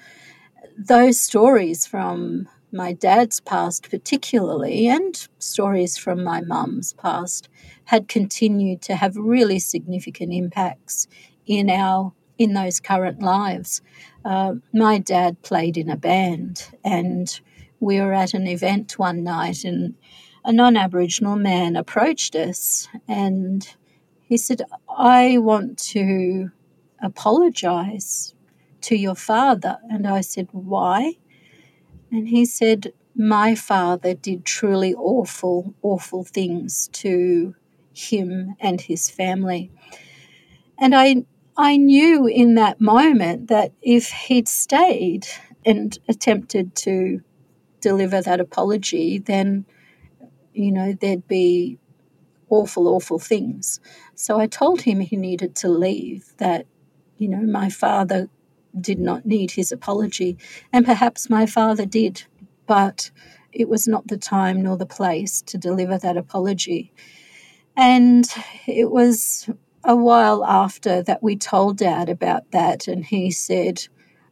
those 0.77 1.21
stories 1.21 1.85
from 1.85 2.49
my 2.77 2.93
dad's 2.93 3.41
past, 3.41 3.89
particularly, 3.89 4.87
and 4.87 5.27
stories 5.39 5.97
from 5.97 6.23
my 6.23 6.39
mum's 6.41 6.93
past, 6.93 7.49
had 7.85 8.07
continued 8.07 8.81
to 8.83 8.95
have 8.95 9.17
really 9.17 9.59
significant 9.59 10.31
impacts 10.31 11.07
in 11.45 11.69
our 11.69 12.13
in 12.37 12.53
those 12.53 12.79
current 12.79 13.19
lives. 13.19 13.81
Uh, 14.23 14.53
my 14.71 14.99
dad 14.99 15.41
played 15.41 15.75
in 15.75 15.89
a 15.89 15.97
band, 15.97 16.69
and 16.85 17.41
we 17.79 17.99
were 17.99 18.13
at 18.13 18.35
an 18.35 18.45
event 18.45 18.99
one 18.99 19.23
night, 19.23 19.63
and 19.65 19.95
a 20.45 20.53
non-Aboriginal 20.53 21.35
man 21.35 21.75
approached 21.75 22.35
us, 22.35 22.87
and 23.07 23.75
he 24.21 24.37
said, 24.37 24.61
"I 24.87 25.39
want 25.39 25.79
to 25.93 26.51
apologize 27.01 28.35
to 28.81 28.95
your 28.95 29.15
father," 29.15 29.79
and 29.89 30.05
I 30.05 30.21
said, 30.21 30.47
"Why?" 30.51 31.17
And 32.11 32.29
he 32.29 32.45
said, 32.45 32.93
My 33.15 33.55
father 33.55 34.13
did 34.13 34.45
truly 34.45 34.93
awful, 34.93 35.73
awful 35.81 36.23
things 36.23 36.89
to 36.93 37.55
him 37.93 38.55
and 38.59 38.81
his 38.81 39.09
family. 39.09 39.71
And 40.79 40.95
I, 40.95 41.25
I 41.57 41.77
knew 41.77 42.27
in 42.27 42.55
that 42.55 42.79
moment 42.79 43.47
that 43.47 43.73
if 43.81 44.09
he'd 44.09 44.47
stayed 44.47 45.27
and 45.65 45.97
attempted 46.07 46.75
to 46.75 47.21
deliver 47.81 48.21
that 48.21 48.39
apology, 48.39 49.17
then 49.17 49.65
you 50.57 50.71
know, 50.71 50.93
there'd 50.99 51.27
be 51.27 51.77
awful, 52.49 52.87
awful 52.87 53.19
things. 53.19 53.79
So 54.15 54.39
I 54.39 54.47
told 54.47 54.81
him 54.81 54.99
he 54.99 55.15
needed 55.15 55.55
to 55.57 55.69
leave, 55.69 56.33
that, 56.37 56.65
you 57.17 57.27
know, 57.27 57.41
my 57.41 57.69
father 57.69 58.27
did 58.81 58.99
not 58.99 59.25
need 59.25 59.51
his 59.51 59.71
apology. 59.71 60.37
And 60.71 60.85
perhaps 60.85 61.29
my 61.29 61.45
father 61.45 61.85
did, 61.85 62.23
but 62.65 63.11
it 63.51 63.69
was 63.69 63.87
not 63.87 64.07
the 64.07 64.17
time 64.17 64.61
nor 64.61 64.77
the 64.77 64.85
place 64.85 65.41
to 65.43 65.57
deliver 65.57 65.97
that 65.97 66.17
apology. 66.17 66.91
And 67.75 68.27
it 68.65 68.91
was 68.91 69.49
a 69.83 69.95
while 69.95 70.43
after 70.45 71.01
that 71.03 71.23
we 71.23 71.35
told 71.35 71.77
Dad 71.77 72.09
about 72.09 72.51
that, 72.51 72.87
and 72.87 73.05
he 73.05 73.31
said, 73.31 73.87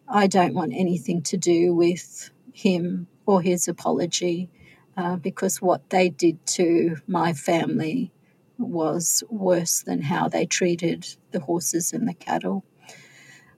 I 0.07 0.27
don't 0.27 0.53
want 0.53 0.73
anything 0.73 1.21
to 1.23 1.37
do 1.37 1.73
with 1.73 2.29
him 2.53 3.07
or 3.25 3.41
his 3.41 3.67
apology 3.67 4.49
uh, 4.97 5.15
because 5.17 5.61
what 5.61 5.89
they 5.89 6.09
did 6.09 6.45
to 6.45 6.97
my 7.07 7.33
family 7.33 8.11
was 8.57 9.23
worse 9.29 9.81
than 9.81 10.01
how 10.01 10.27
they 10.27 10.45
treated 10.45 11.07
the 11.31 11.39
horses 11.39 11.91
and 11.91 12.07
the 12.07 12.13
cattle. 12.13 12.63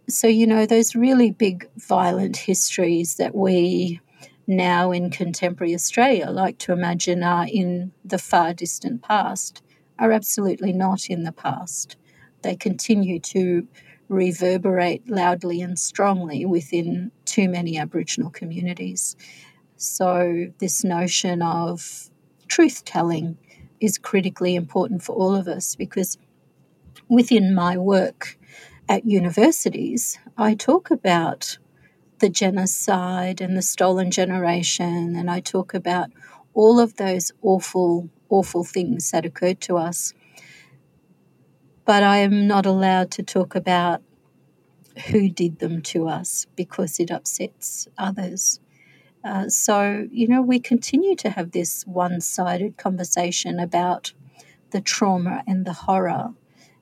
So, 0.09 0.27
you 0.27 0.47
know, 0.47 0.65
those 0.65 0.95
really 0.95 1.31
big 1.31 1.69
violent 1.75 2.37
histories 2.37 3.15
that 3.15 3.35
we 3.35 3.99
now 4.47 4.91
in 4.91 5.09
contemporary 5.09 5.75
Australia 5.75 6.27
like 6.29 6.57
to 6.59 6.71
imagine 6.71 7.23
are 7.23 7.45
in 7.51 7.91
the 8.05 8.17
far 8.17 8.53
distant 8.53 9.01
past 9.01 9.61
are 9.99 10.13
absolutely 10.13 10.71
not 10.71 11.09
in 11.09 11.23
the 11.23 11.33
past. 11.33 11.97
They 12.41 12.55
continue 12.55 13.19
to 13.19 13.67
reverberate 14.07 15.09
loudly 15.09 15.61
and 15.61 15.77
strongly 15.77 16.45
within 16.45 17.11
too 17.25 17.49
many 17.49 17.77
Aboriginal 17.77 18.29
communities. 18.29 19.17
So, 19.75 20.47
this 20.59 20.85
notion 20.85 21.41
of 21.41 22.09
truth 22.47 22.85
telling 22.85 23.37
is 23.81 23.97
critically 23.97 24.55
important 24.55 25.03
for 25.03 25.13
all 25.13 25.35
of 25.35 25.49
us 25.49 25.75
because 25.75 26.17
within 27.09 27.53
my 27.53 27.77
work 27.77 28.37
at 28.89 29.05
universities, 29.05 30.17
I 30.37 30.55
talk 30.55 30.91
about 30.91 31.57
the 32.19 32.29
genocide 32.29 33.41
and 33.41 33.55
the 33.55 33.61
stolen 33.61 34.11
generation, 34.11 35.15
and 35.15 35.29
I 35.29 35.39
talk 35.39 35.73
about 35.73 36.09
all 36.53 36.79
of 36.79 36.95
those 36.95 37.31
awful, 37.41 38.09
awful 38.29 38.63
things 38.63 39.11
that 39.11 39.25
occurred 39.25 39.61
to 39.61 39.77
us. 39.77 40.13
But 41.85 42.03
I 42.03 42.17
am 42.17 42.47
not 42.47 42.65
allowed 42.65 43.11
to 43.11 43.23
talk 43.23 43.55
about 43.55 44.01
who 45.11 45.29
did 45.29 45.59
them 45.59 45.81
to 45.81 46.07
us 46.07 46.47
because 46.55 46.99
it 46.99 47.11
upsets 47.11 47.87
others. 47.97 48.59
Uh, 49.23 49.49
so, 49.49 50.07
you 50.11 50.27
know, 50.27 50.41
we 50.41 50.59
continue 50.59 51.15
to 51.17 51.29
have 51.29 51.51
this 51.51 51.83
one 51.85 52.21
sided 52.21 52.77
conversation 52.77 53.59
about 53.59 54.13
the 54.71 54.81
trauma 54.81 55.43
and 55.47 55.65
the 55.65 55.73
horror, 55.73 56.33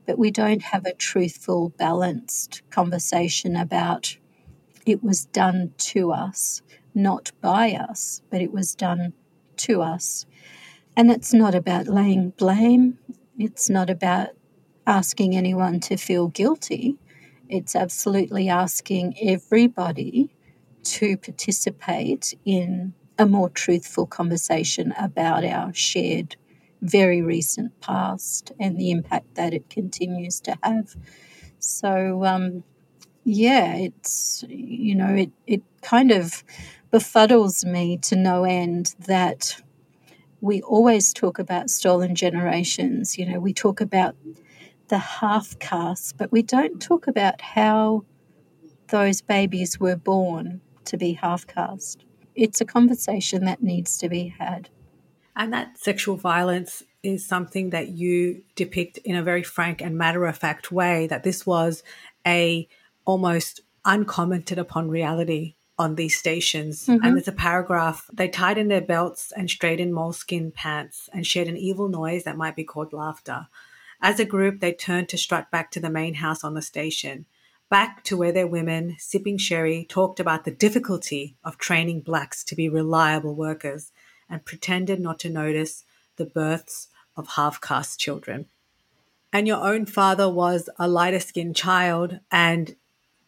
but 0.05 0.19
we 0.19 0.31
don't 0.31 0.61
have 0.61 0.85
a 0.85 0.93
truthful, 0.93 1.69
balanced 1.77 2.61
conversation 2.69 3.55
about 3.55 4.17
it 4.85 5.03
was 5.03 5.25
done 5.25 5.73
to 5.77 6.11
us, 6.11 6.61
not 6.93 7.31
by 7.41 7.71
us, 7.73 8.21
but 8.29 8.41
it 8.41 8.51
was 8.51 8.75
done 8.75 9.13
to 9.57 9.81
us. 9.81 10.25
And 10.95 11.11
it's 11.11 11.33
not 11.33 11.55
about 11.55 11.87
laying 11.87 12.31
blame, 12.31 12.99
it's 13.37 13.69
not 13.69 13.89
about 13.89 14.29
asking 14.87 15.35
anyone 15.35 15.79
to 15.81 15.97
feel 15.97 16.27
guilty. 16.27 16.97
It's 17.49 17.75
absolutely 17.75 18.49
asking 18.49 19.15
everybody 19.21 20.35
to 20.83 21.17
participate 21.17 22.33
in 22.45 22.93
a 23.17 23.25
more 23.25 23.49
truthful 23.49 24.05
conversation 24.05 24.93
about 24.99 25.43
our 25.43 25.73
shared, 25.73 26.35
very 26.89 27.21
recent 27.21 27.79
past 27.81 28.51
and 28.59 28.77
the 28.77 28.91
impact 28.91 29.35
that 29.35 29.53
it 29.53 29.69
continues 29.69 30.39
to 30.41 30.57
have. 30.63 30.95
So, 31.59 32.23
um, 32.25 32.63
yeah, 33.23 33.75
it's, 33.75 34.43
you 34.47 34.95
know, 34.95 35.13
it, 35.13 35.31
it 35.47 35.63
kind 35.81 36.11
of 36.11 36.43
befuddles 36.93 37.65
me 37.65 37.97
to 37.97 38.15
no 38.15 38.43
end 38.43 38.95
that 38.99 39.61
we 40.41 40.61
always 40.61 41.11
talk 41.11 41.39
about 41.39 41.69
stolen 41.69 42.13
generations. 42.13 43.17
You 43.17 43.25
know, 43.25 43.39
we 43.39 43.53
talk 43.53 43.81
about 43.81 44.15
the 44.89 44.99
half 44.99 45.57
caste, 45.59 46.17
but 46.17 46.31
we 46.31 46.43
don't 46.43 46.79
talk 46.81 47.07
about 47.07 47.41
how 47.41 48.05
those 48.89 49.21
babies 49.21 49.79
were 49.79 49.95
born 49.95 50.61
to 50.85 50.97
be 50.97 51.13
half 51.13 51.47
caste. 51.47 52.05
It's 52.35 52.61
a 52.61 52.65
conversation 52.65 53.45
that 53.45 53.63
needs 53.63 53.97
to 53.97 54.09
be 54.09 54.27
had. 54.27 54.69
And 55.35 55.53
that 55.53 55.77
sexual 55.77 56.15
violence 56.15 56.83
is 57.03 57.25
something 57.25 57.71
that 57.71 57.89
you 57.89 58.41
depict 58.55 58.97
in 58.99 59.15
a 59.15 59.23
very 59.23 59.43
frank 59.43 59.81
and 59.81 59.97
matter 59.97 60.25
of 60.25 60.37
fact 60.37 60.71
way 60.71 61.07
that 61.07 61.23
this 61.23 61.45
was 61.45 61.83
a 62.25 62.67
almost 63.05 63.61
uncommented 63.83 64.57
upon 64.57 64.89
reality 64.89 65.55
on 65.77 65.95
these 65.95 66.17
stations. 66.17 66.87
Mm-hmm. 66.87 67.05
And 67.05 67.15
there's 67.15 67.27
a 67.27 67.33
paragraph 67.33 68.09
they 68.13 68.29
tied 68.29 68.57
in 68.57 68.69
their 68.69 68.81
belts 68.81 69.31
and 69.35 69.49
straightened 69.49 69.93
moleskin 69.93 70.51
pants 70.51 71.09
and 71.13 71.27
shared 71.27 71.47
an 71.47 71.57
evil 71.57 71.89
noise 71.89 72.23
that 72.23 72.37
might 72.37 72.55
be 72.55 72.63
called 72.63 72.93
laughter. 72.93 73.47
As 74.01 74.19
a 74.19 74.25
group, 74.25 74.59
they 74.59 74.73
turned 74.73 75.09
to 75.09 75.17
strut 75.17 75.51
back 75.51 75.71
to 75.71 75.79
the 75.79 75.89
main 75.89 76.15
house 76.15 76.43
on 76.43 76.53
the 76.53 76.61
station 76.61 77.25
back 77.69 78.03
to 78.03 78.15
where 78.15 78.31
their 78.31 78.47
women, 78.47 78.95
sipping 78.99 79.37
sherry, 79.37 79.85
talked 79.89 80.19
about 80.19 80.45
the 80.45 80.51
difficulty 80.51 81.35
of 81.43 81.57
training 81.57 82.01
blacks 82.01 82.43
to 82.43 82.55
be 82.55 82.69
reliable 82.69 83.35
workers 83.35 83.91
and 84.29 84.45
pretended 84.45 84.99
not 84.99 85.19
to 85.19 85.29
notice 85.29 85.83
the 86.17 86.25
births 86.25 86.87
of 87.17 87.29
half 87.29 87.61
caste 87.61 87.99
children. 87.99 88.45
And 89.31 89.47
your 89.47 89.57
own 89.57 89.85
father 89.85 90.29
was 90.29 90.69
a 90.79 90.87
lighter 90.87 91.19
skinned 91.19 91.55
child, 91.55 92.19
and 92.31 92.75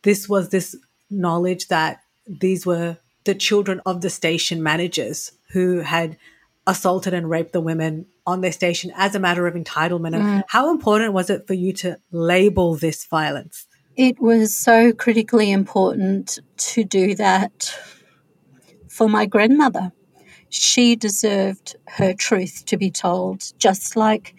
this 0.04 0.30
was 0.30 0.50
this 0.50 0.76
knowledge 1.10 1.68
that 1.68 2.02
these 2.26 2.66
were 2.66 2.98
the 3.26 3.36
children 3.36 3.82
of 3.86 4.02
the 4.02 4.10
station 4.10 4.64
managers 4.64 5.34
who 5.52 5.80
had 5.80 6.18
assaulted 6.66 7.14
and 7.14 7.30
raped 7.30 7.54
the 7.54 7.62
women 7.62 8.06
on 8.26 8.42
their 8.42 8.52
station 8.52 8.92
as 8.96 9.16
a 9.16 9.20
matter 9.20 9.48
of 9.48 9.56
entitlement. 9.56 10.16
Mm. 10.16 10.44
How 10.48 10.70
important 10.70 11.14
was 11.14 11.30
it 11.30 11.48
for 11.48 11.54
you 11.54 11.72
to 11.74 11.98
label 12.12 12.76
this 12.76 13.06
violence? 13.06 13.66
It 13.96 14.20
was 14.20 14.56
so 14.56 14.94
critically 14.94 15.52
important 15.52 16.40
to 16.58 16.84
do 16.84 17.16
that 17.16 17.76
for 18.88 19.10
my 19.10 19.26
grandmother. 19.26 19.92
She 20.50 20.96
deserved 20.96 21.76
her 21.88 22.14
truth 22.14 22.64
to 22.66 22.78
be 22.78 22.90
told, 22.90 23.54
just 23.58 23.96
like 23.96 24.36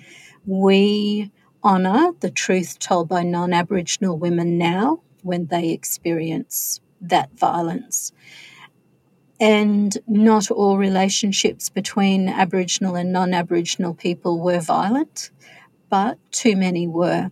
we 0.46 1.30
honour 1.62 2.12
the 2.20 2.30
truth 2.30 2.78
told 2.78 3.08
by 3.08 3.22
non 3.22 3.52
Aboriginal 3.52 4.16
women 4.16 4.58
now 4.58 5.00
when 5.22 5.46
they 5.46 5.70
experience 5.70 6.80
that 7.00 7.30
violence. 7.38 8.12
And 9.40 9.96
not 10.08 10.50
all 10.50 10.78
relationships 10.78 11.68
between 11.68 12.28
Aboriginal 12.28 12.96
and 12.96 13.12
non 13.12 13.34
Aboriginal 13.34 13.94
people 13.94 14.40
were 14.40 14.60
violent, 14.60 15.30
but 15.90 16.18
too 16.32 16.56
many 16.56 16.88
were. 16.88 17.30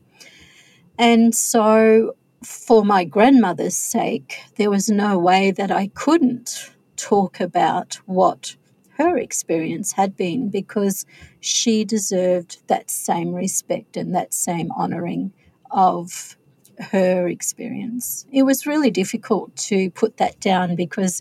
And 0.99 1.35
so, 1.35 2.15
for 2.43 2.85
my 2.85 3.05
grandmother's 3.05 3.77
sake, 3.77 4.41
there 4.57 4.71
was 4.71 4.89
no 4.89 5.19
way 5.19 5.51
that 5.51 5.71
I 5.71 5.89
couldn't 5.89 6.71
talk 6.97 7.41
about 7.41 7.95
what 8.07 8.57
her 8.99 9.19
experience 9.19 9.93
had 9.93 10.17
been 10.17 10.49
because 10.49 11.05
she 11.41 11.85
deserved 11.85 12.59
that 12.69 12.91
same 12.91 13.35
respect 13.35 13.97
and 13.97 14.15
that 14.15 14.33
same 14.33 14.71
honouring 14.73 15.33
of 15.71 16.37
her 16.79 17.29
experience. 17.29 18.27
It 18.33 18.45
was 18.45 18.67
really 18.67 18.91
difficult 18.91 19.57
to 19.57 19.91
put 19.91 20.17
that 20.17 20.41
down 20.41 20.77
because, 20.77 21.21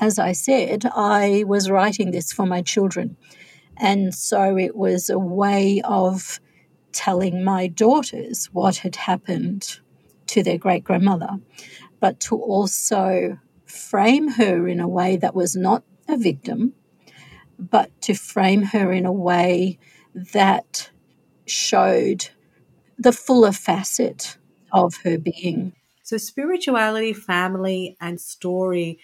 as 0.00 0.18
I 0.18 0.32
said, 0.32 0.84
I 0.94 1.44
was 1.46 1.70
writing 1.70 2.10
this 2.10 2.32
for 2.32 2.46
my 2.46 2.62
children. 2.62 3.16
And 3.76 4.14
so 4.14 4.56
it 4.56 4.76
was 4.76 5.10
a 5.10 5.18
way 5.18 5.80
of 5.84 6.40
telling 6.92 7.44
my 7.44 7.66
daughters 7.66 8.46
what 8.52 8.78
had 8.78 8.96
happened 8.96 9.80
to 10.28 10.42
their 10.42 10.58
great 10.58 10.82
grandmother, 10.82 11.38
but 12.00 12.20
to 12.20 12.36
also 12.36 13.38
frame 13.64 14.28
her 14.28 14.66
in 14.66 14.80
a 14.80 14.88
way 14.88 15.16
that 15.16 15.34
was 15.34 15.54
not 15.54 15.84
a 16.08 16.16
victim, 16.16 16.72
but 17.58 17.90
to 18.02 18.14
frame 18.14 18.62
her 18.62 18.92
in 18.92 19.06
a 19.06 19.12
way 19.12 19.78
that 20.14 20.90
showed 21.46 22.30
the 22.98 23.12
fuller 23.12 23.52
facet 23.52 24.36
of 24.72 24.96
her 25.04 25.18
being. 25.18 25.72
So, 26.02 26.16
spirituality, 26.16 27.12
family, 27.12 27.96
and 28.00 28.20
story, 28.20 28.98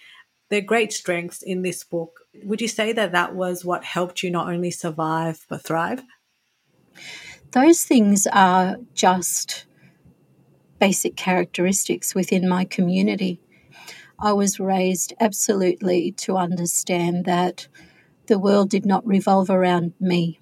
they're 0.49 0.61
great 0.61 0.93
strengths 0.93 1.41
in 1.41 1.61
this 1.61 1.83
book. 1.83 2.21
Would 2.43 2.61
you 2.61 2.67
say 2.67 2.93
that 2.93 3.11
that 3.11 3.35
was 3.35 3.65
what 3.65 3.83
helped 3.83 4.23
you 4.23 4.31
not 4.31 4.47
only 4.47 4.71
survive 4.71 5.45
but 5.49 5.63
thrive? 5.63 6.03
those 7.53 7.83
things 7.83 8.27
are 8.33 8.77
just 8.93 9.65
basic 10.79 11.15
characteristics 11.15 12.13
within 12.13 12.49
my 12.49 12.65
community. 12.65 13.39
I 14.19 14.33
was 14.33 14.59
raised 14.59 15.13
absolutely 15.19 16.11
to 16.13 16.35
understand 16.37 17.25
that 17.25 17.67
the 18.27 18.39
world 18.39 18.69
did 18.69 18.85
not 18.85 19.05
revolve 19.05 19.49
around 19.49 19.93
me. 19.99 20.39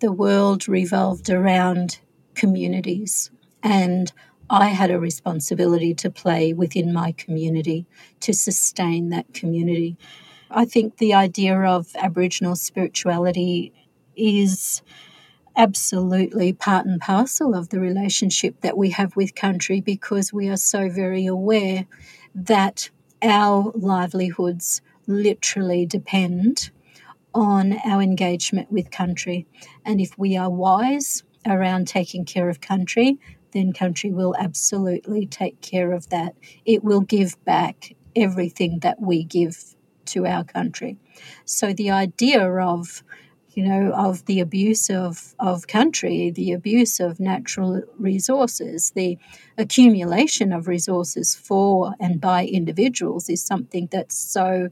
The 0.00 0.12
world 0.12 0.68
revolved 0.68 1.28
around 1.30 2.00
communities. 2.34 3.30
And 3.62 4.12
I 4.50 4.68
had 4.68 4.90
a 4.90 4.98
responsibility 4.98 5.92
to 5.94 6.10
play 6.10 6.52
within 6.54 6.92
my 6.92 7.12
community 7.12 7.86
to 8.20 8.32
sustain 8.32 9.10
that 9.10 9.34
community. 9.34 9.96
I 10.50 10.64
think 10.64 10.96
the 10.96 11.12
idea 11.12 11.60
of 11.60 11.88
Aboriginal 11.96 12.56
spirituality 12.56 13.72
is 14.16 14.82
absolutely 15.56 16.52
part 16.52 16.86
and 16.86 17.00
parcel 17.00 17.54
of 17.54 17.68
the 17.68 17.80
relationship 17.80 18.60
that 18.60 18.78
we 18.78 18.90
have 18.90 19.16
with 19.16 19.34
country 19.34 19.80
because 19.80 20.32
we 20.32 20.48
are 20.48 20.56
so 20.56 20.88
very 20.88 21.26
aware 21.26 21.86
that 22.34 22.88
our 23.22 23.72
livelihoods 23.74 24.80
literally 25.06 25.84
depend 25.84 26.70
on 27.38 27.78
our 27.84 28.02
engagement 28.02 28.70
with 28.72 28.90
country. 28.90 29.46
And 29.84 30.00
if 30.00 30.18
we 30.18 30.36
are 30.36 30.50
wise 30.50 31.22
around 31.46 31.86
taking 31.86 32.24
care 32.24 32.48
of 32.48 32.60
country, 32.60 33.18
then 33.52 33.72
country 33.72 34.10
will 34.10 34.34
absolutely 34.38 35.24
take 35.26 35.60
care 35.60 35.92
of 35.92 36.08
that. 36.10 36.34
It 36.64 36.82
will 36.82 37.00
give 37.00 37.42
back 37.44 37.94
everything 38.16 38.80
that 38.80 39.00
we 39.00 39.22
give 39.22 39.56
to 40.06 40.26
our 40.26 40.42
country. 40.42 40.96
So 41.44 41.72
the 41.72 41.90
idea 41.90 42.44
of 42.44 43.02
you 43.54 43.64
know, 43.64 43.92
of 43.92 44.24
the 44.26 44.38
abuse 44.38 44.88
of, 44.88 45.34
of 45.40 45.66
country, 45.66 46.30
the 46.30 46.52
abuse 46.52 47.00
of 47.00 47.18
natural 47.18 47.82
resources, 47.98 48.92
the 48.94 49.18
accumulation 49.56 50.52
of 50.52 50.68
resources 50.68 51.34
for 51.34 51.94
and 51.98 52.20
by 52.20 52.46
individuals 52.46 53.28
is 53.28 53.44
something 53.44 53.88
that's 53.90 54.16
so 54.16 54.68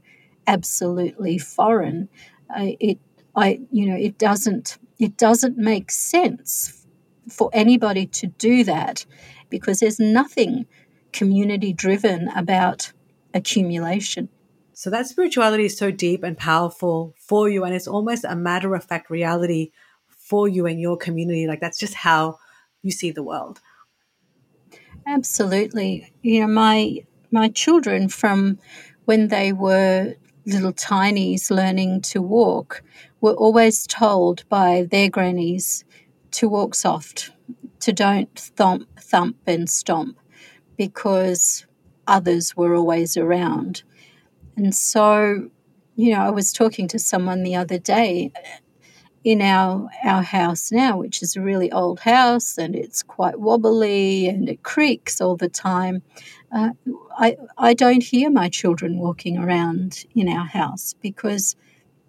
absolutely 0.47 1.37
foreign. 1.37 2.07
It, 2.55 2.99
I, 3.35 3.59
you 3.71 3.87
know, 3.87 3.97
it 3.97 4.17
doesn't, 4.17 4.77
it 4.99 5.17
doesn't 5.17 5.57
make 5.57 5.91
sense 5.91 6.85
for 7.29 7.49
anybody 7.53 8.05
to 8.05 8.27
do 8.27 8.63
that 8.63 9.05
because 9.49 9.79
there's 9.79 9.99
nothing 9.99 10.65
community 11.11 11.73
driven 11.73 12.29
about 12.29 12.91
accumulation. 13.33 14.29
So 14.73 14.89
that 14.91 15.07
spirituality 15.07 15.65
is 15.65 15.77
so 15.77 15.89
deep 15.91 16.23
and 16.23 16.37
powerful 16.37 17.15
for 17.17 17.49
you. 17.49 17.63
And 17.63 17.73
it's 17.73 17.87
almost 17.87 18.23
a 18.23 18.35
matter 18.35 18.75
of 18.75 18.83
fact 18.83 19.09
reality 19.09 19.71
for 20.07 20.47
you 20.47 20.65
and 20.65 20.79
your 20.79 20.97
community. 20.97 21.47
Like 21.47 21.59
that's 21.59 21.79
just 21.79 21.95
how 21.95 22.37
you 22.83 22.91
see 22.91 23.11
the 23.11 23.23
world. 23.23 23.59
Absolutely. 25.05 26.13
You 26.21 26.41
know, 26.41 26.47
my 26.47 26.99
my 27.31 27.49
children 27.49 28.07
from 28.09 28.59
when 29.05 29.29
they 29.29 29.53
were 29.53 30.15
little 30.47 30.71
tinies 30.73 31.51
learning 31.51 32.01
to 32.01 32.21
walk 32.21 32.81
were 33.19 33.33
always 33.33 33.85
told 33.85 34.47
by 34.49 34.87
their 34.89 35.09
grannies 35.09 35.83
to 36.31 36.47
walk 36.47 36.73
soft, 36.73 37.31
to 37.81 37.91
don't 37.91 38.33
thump, 38.39 38.87
thump 38.99 39.37
and 39.45 39.69
stomp 39.69 40.17
because 40.77 41.65
others 42.07 42.55
were 42.55 42.75
always 42.75 43.17
around. 43.17 43.83
And 44.55 44.73
so, 44.73 45.49
you 45.95 46.13
know, 46.13 46.21
I 46.21 46.29
was 46.29 46.53
talking 46.53 46.87
to 46.89 46.99
someone 46.99 47.43
the 47.43 47.55
other 47.55 47.77
day 47.77 48.31
in 49.27 49.41
our 49.41 49.89
our 50.05 50.23
house 50.23 50.71
now, 50.71 50.97
which 50.97 51.21
is 51.21 51.35
a 51.35 51.41
really 51.41 51.69
old 51.69 51.99
house 51.99 52.57
and 52.57 52.73
it's 52.73 53.03
quite 53.03 53.37
wobbly 53.41 54.25
and 54.29 54.47
it 54.47 54.63
creaks 54.63 55.19
all 55.19 55.35
the 55.35 55.49
time. 55.49 56.01
Uh, 56.49 56.69
I 57.17 57.35
I 57.57 57.73
don't 57.73 58.03
hear 58.03 58.29
my 58.29 58.47
children 58.47 58.99
walking 58.99 59.37
around 59.37 60.05
in 60.15 60.29
our 60.29 60.45
house 60.45 60.95
because 61.01 61.57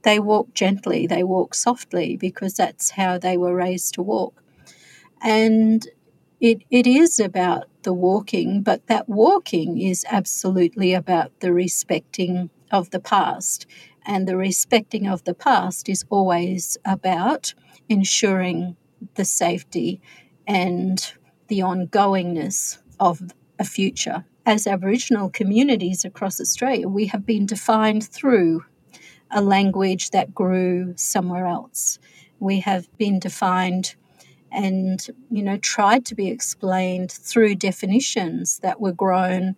they 0.02 0.20
walk 0.20 0.54
gently, 0.54 1.06
they 1.06 1.24
walk 1.24 1.54
softly 1.54 2.16
because 2.16 2.54
that's 2.54 2.90
how 2.90 3.18
they 3.18 3.36
were 3.36 3.54
raised 3.54 3.94
to 3.94 4.02
walk. 4.02 4.42
And 5.22 5.86
it, 6.40 6.62
it 6.70 6.86
is 6.86 7.18
about 7.18 7.64
the 7.82 7.92
walking, 7.92 8.62
but 8.62 8.86
that 8.86 9.08
walking 9.08 9.80
is 9.80 10.04
absolutely 10.10 10.94
about 10.94 11.32
the 11.40 11.52
respecting 11.52 12.50
of 12.70 12.90
the 12.90 13.00
past. 13.00 13.66
And 14.08 14.26
the 14.26 14.38
respecting 14.38 15.06
of 15.06 15.24
the 15.24 15.34
past 15.34 15.86
is 15.86 16.06
always 16.08 16.78
about 16.86 17.52
ensuring 17.90 18.74
the 19.16 19.24
safety 19.26 20.00
and 20.46 21.12
the 21.48 21.58
ongoingness 21.58 22.78
of 22.98 23.20
a 23.58 23.64
future. 23.64 24.24
As 24.46 24.66
Aboriginal 24.66 25.28
communities 25.28 26.06
across 26.06 26.40
Australia, 26.40 26.88
we 26.88 27.06
have 27.08 27.26
been 27.26 27.44
defined 27.44 28.08
through 28.08 28.64
a 29.30 29.42
language 29.42 30.08
that 30.10 30.34
grew 30.34 30.94
somewhere 30.96 31.46
else. 31.46 31.98
We 32.40 32.60
have 32.60 32.88
been 32.96 33.18
defined 33.18 33.94
and 34.50 35.06
you 35.30 35.42
know 35.42 35.58
tried 35.58 36.06
to 36.06 36.14
be 36.14 36.28
explained 36.28 37.12
through 37.12 37.54
definitions 37.54 38.60
that 38.60 38.80
were 38.80 38.92
grown 38.92 39.54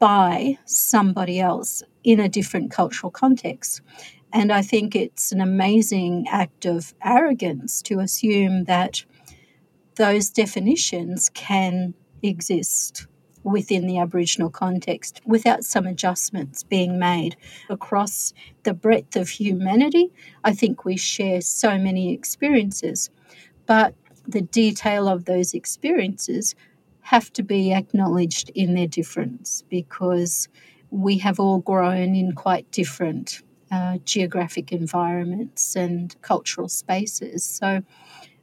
by 0.00 0.58
somebody 0.64 1.38
else 1.38 1.82
in 2.02 2.18
a 2.18 2.28
different 2.28 2.72
cultural 2.72 3.10
context 3.10 3.80
and 4.32 4.52
i 4.52 4.62
think 4.62 4.96
it's 4.96 5.30
an 5.30 5.40
amazing 5.40 6.26
act 6.28 6.64
of 6.64 6.94
arrogance 7.04 7.80
to 7.82 8.00
assume 8.00 8.64
that 8.64 9.04
those 9.94 10.30
definitions 10.30 11.30
can 11.34 11.94
exist 12.22 13.06
within 13.42 13.86
the 13.86 13.98
Aboriginal 13.98 14.50
context 14.50 15.20
without 15.24 15.64
some 15.64 15.86
adjustments 15.86 16.62
being 16.62 16.98
made 16.98 17.36
across 17.70 18.34
the 18.64 18.74
breadth 18.74 19.16
of 19.16 19.30
humanity. 19.30 20.12
I 20.44 20.52
think 20.52 20.84
we 20.84 20.98
share 20.98 21.40
so 21.40 21.78
many 21.78 22.12
experiences 22.12 23.10
but 23.70 23.94
the 24.26 24.40
detail 24.40 25.08
of 25.08 25.26
those 25.26 25.54
experiences 25.54 26.56
have 27.02 27.32
to 27.34 27.42
be 27.42 27.72
acknowledged 27.72 28.50
in 28.54 28.74
their 28.74 28.86
difference 28.86 29.64
because 29.68 30.48
we 30.90 31.18
have 31.18 31.40
all 31.40 31.58
grown 31.60 32.14
in 32.14 32.32
quite 32.32 32.70
different 32.70 33.42
uh, 33.70 33.98
geographic 34.04 34.72
environments 34.72 35.76
and 35.76 36.20
cultural 36.22 36.68
spaces. 36.68 37.44
So 37.44 37.82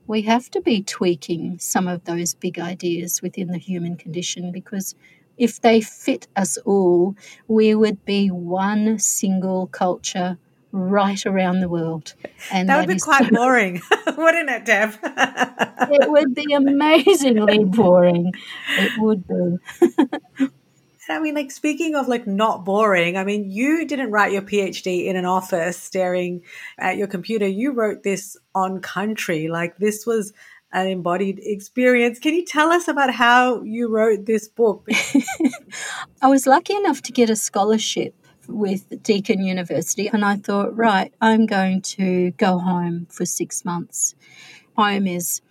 we 0.08 0.22
have 0.24 0.50
to 0.52 0.62
be 0.62 0.82
tweaking 0.82 1.60
some 1.60 1.88
of 1.88 2.04
those 2.06 2.34
big 2.34 2.60
ideas 2.60 3.22
within 3.22 3.50
the 3.50 3.58
human 3.58 3.98
condition 3.98 4.52
because 4.52 4.96
if 5.38 5.62
they 5.62 5.82
fit 5.82 6.28
us 6.36 6.58
all, 6.66 7.16
we 7.48 7.76
would 7.76 8.04
be 8.06 8.30
one 8.30 8.98
single 9.00 9.68
culture 9.68 10.38
right 10.78 11.26
around 11.26 11.60
the 11.60 11.70
world. 11.70 12.14
And 12.52 12.70
that, 12.70 12.78
that 12.78 12.88
would 12.88 12.96
be 12.96 13.00
quite 13.00 13.32
boring, 13.34 13.82
wouldn't 14.18 14.50
it, 14.50 14.66
Deb? 14.66 14.98
it 15.04 16.10
would 16.10 16.36
be 16.36 16.54
amazingly 16.54 17.64
boring. 17.66 18.34
It 18.78 18.92
would 19.00 19.28
be. 19.28 20.50
I 21.10 21.20
mean, 21.20 21.36
like 21.36 21.52
speaking 21.52 21.96
of 21.96 22.08
like 22.08 22.28
not 22.28 22.66
boring, 22.66 23.16
I 23.18 23.24
mean, 23.24 23.50
you 23.50 23.88
didn't 23.88 24.12
write 24.12 24.34
your 24.34 24.42
PhD 24.42 25.06
in 25.06 25.16
an 25.16 25.26
office 25.26 25.78
staring 25.78 26.44
at 26.78 26.98
your 26.98 27.08
computer. 27.08 27.48
You 27.48 27.72
wrote 27.72 28.04
this 28.04 28.36
on 28.54 28.82
country. 28.82 29.48
Like 29.48 29.78
this 29.78 30.06
was 30.06 30.34
an 30.74 30.88
embodied 30.88 31.40
experience. 31.42 32.20
Can 32.20 32.34
you 32.34 32.44
tell 32.44 32.72
us 32.72 32.90
about 32.90 33.14
how 33.14 33.64
you 33.64 33.88
wrote 33.88 34.26
this 34.26 34.50
book? 34.50 34.86
I 36.22 36.28
was 36.28 36.46
lucky 36.46 36.76
enough 36.76 37.02
to 37.04 37.14
get 37.14 37.30
a 37.30 37.38
scholarship 37.38 38.14
with 38.48 39.04
Deakin 39.04 39.44
University, 39.44 40.08
and 40.08 40.24
I 40.24 40.38
thought, 40.38 40.76
right, 40.76 41.14
I'm 41.22 41.46
going 41.46 41.82
to 41.84 42.32
go 42.32 42.60
home 42.60 43.08
for 43.10 43.26
six 43.26 43.66
months. 43.66 44.16
Home 44.76 45.08
is 45.08 45.42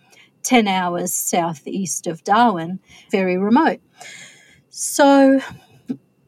10 0.43 0.67
hours 0.67 1.13
southeast 1.13 2.07
of 2.07 2.23
Darwin, 2.23 2.79
very 3.11 3.37
remote. 3.37 3.81
So 4.69 5.41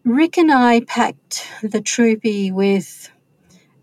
Rick 0.04 0.38
and 0.38 0.52
I 0.52 0.82
packed 0.82 1.48
the 1.62 1.82
troopy 1.82 2.52
with, 2.52 3.12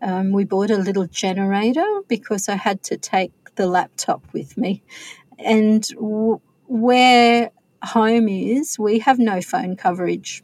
um, 0.03 0.33
we 0.33 0.45
bought 0.45 0.71
a 0.71 0.77
little 0.77 1.07
generator 1.07 1.87
because 2.09 2.49
I 2.49 2.57
had 2.57 2.83
to 2.85 2.97
take 2.97 3.33
the 3.55 3.67
laptop 3.67 4.23
with 4.33 4.57
me. 4.59 4.83
And 5.39 5.83
w- 5.91 6.41
where 6.67 7.51
home 7.83 8.29
is, 8.29 8.79
we 8.79 8.99
have 9.01 9.19
no 9.19 9.41
phone 9.41 9.77
coverage. 9.77 10.43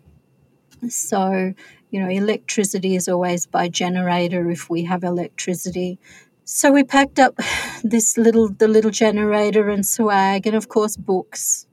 So 0.88 1.54
you 1.92 2.00
know, 2.00 2.08
electricity 2.08 2.96
is 2.96 3.06
always 3.06 3.46
by 3.46 3.68
generator 3.68 4.50
if 4.50 4.70
we 4.70 4.82
have 4.84 5.04
electricity. 5.04 5.98
So 6.44 6.72
we 6.72 6.84
packed 6.84 7.18
up 7.18 7.38
this 7.84 8.16
little 8.16 8.48
the 8.48 8.66
little 8.66 8.90
generator 8.90 9.68
and 9.68 9.86
swag 9.86 10.46
and 10.46 10.56
of 10.56 10.68
course 10.68 10.96
books 10.96 11.66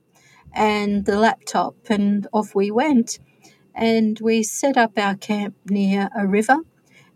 and 0.54 1.06
the 1.06 1.18
laptop 1.18 1.76
and 1.90 2.28
off 2.34 2.54
we 2.54 2.70
went. 2.70 3.20
And 3.74 4.20
we 4.22 4.44
set 4.44 4.76
up 4.76 4.98
our 4.98 5.16
camp 5.16 5.56
near 5.70 6.10
a 6.16 6.28
river 6.28 6.58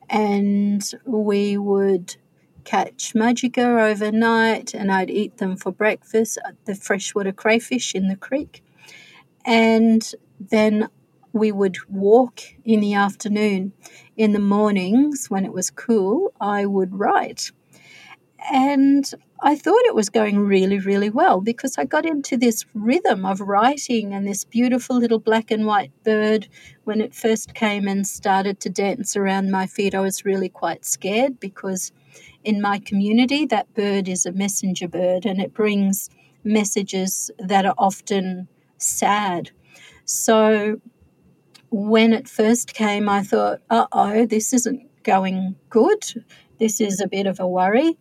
and 0.09 0.81
we 1.05 1.57
would 1.57 2.15
catch 2.63 3.13
mudgee 3.13 3.57
overnight 3.57 4.73
and 4.73 4.89
I'd 4.89 5.09
eat 5.09 5.37
them 5.39 5.57
for 5.57 5.73
breakfast, 5.73 6.39
the 6.63 6.75
freshwater 6.75 7.33
crayfish 7.33 7.93
in 7.93 8.07
the 8.07 8.15
creek. 8.15 8.63
And 9.45 10.09
then 10.39 10.87
we 11.34 11.52
would 11.52 11.78
walk 11.89 12.41
in 12.63 12.80
the 12.80 12.93
afternoon. 12.93 13.74
In 14.15 14.32
the 14.32 14.39
mornings, 14.39 15.26
when 15.30 15.46
it 15.46 15.52
was 15.52 15.72
cool, 15.72 16.32
I 16.39 16.65
would 16.65 16.98
write. 17.00 17.52
And 18.52 19.12
I 19.41 19.56
thought 19.56 19.82
it 19.86 19.96
was 19.96 20.10
going 20.10 20.39
really, 20.39 20.80
really 20.80 21.10
well 21.10 21.41
because 21.41 21.78
I 21.78 21.86
got 21.86 22.06
into 22.06 22.38
this 22.38 22.65
rhythm 22.74 23.26
of 23.26 23.41
writing 23.41 24.13
and 24.13 24.28
this 24.28 24.46
beautiful 24.46 24.98
little 24.98 25.19
black 25.19 25.50
and 25.50 25.65
white 25.65 25.91
bird. 26.04 26.48
When 26.84 27.02
it 27.02 27.15
first 27.15 27.54
came 27.54 27.88
and 27.88 28.06
started 28.08 28.60
to 28.62 28.69
dance 28.69 29.17
around 29.17 29.52
my 29.52 29.65
feet, 29.65 29.96
I 29.96 30.02
was 30.02 30.26
really 30.26 30.50
quite 30.50 30.86
scared 30.86 31.39
because 31.39 31.91
in 32.43 32.62
my 32.62 32.80
community, 32.80 33.46
that 33.48 33.74
bird 33.74 34.08
is 34.08 34.26
a 34.26 34.32
messenger 34.32 34.88
bird 34.88 35.26
and 35.26 35.41
it 35.41 35.54
brings 35.54 36.10
messages 36.43 37.32
that 37.39 37.65
are 37.65 37.76
often 37.78 38.48
sad. 38.78 39.52
So 40.06 40.80
when 41.73 42.13
it 42.13 42.29
first 42.29 42.75
came, 42.75 43.09
I 43.09 43.23
thought, 43.23 43.59
uh 43.69 43.88
oh, 43.91 44.27
this 44.27 44.53
isn't 44.53 44.88
going 45.01 45.55
good. 45.71 46.03
This 46.59 46.79
is 46.79 47.01
a 47.01 47.07
bit 47.07 47.25
of 47.25 47.39
a 47.39 47.47
worry. 47.47 47.97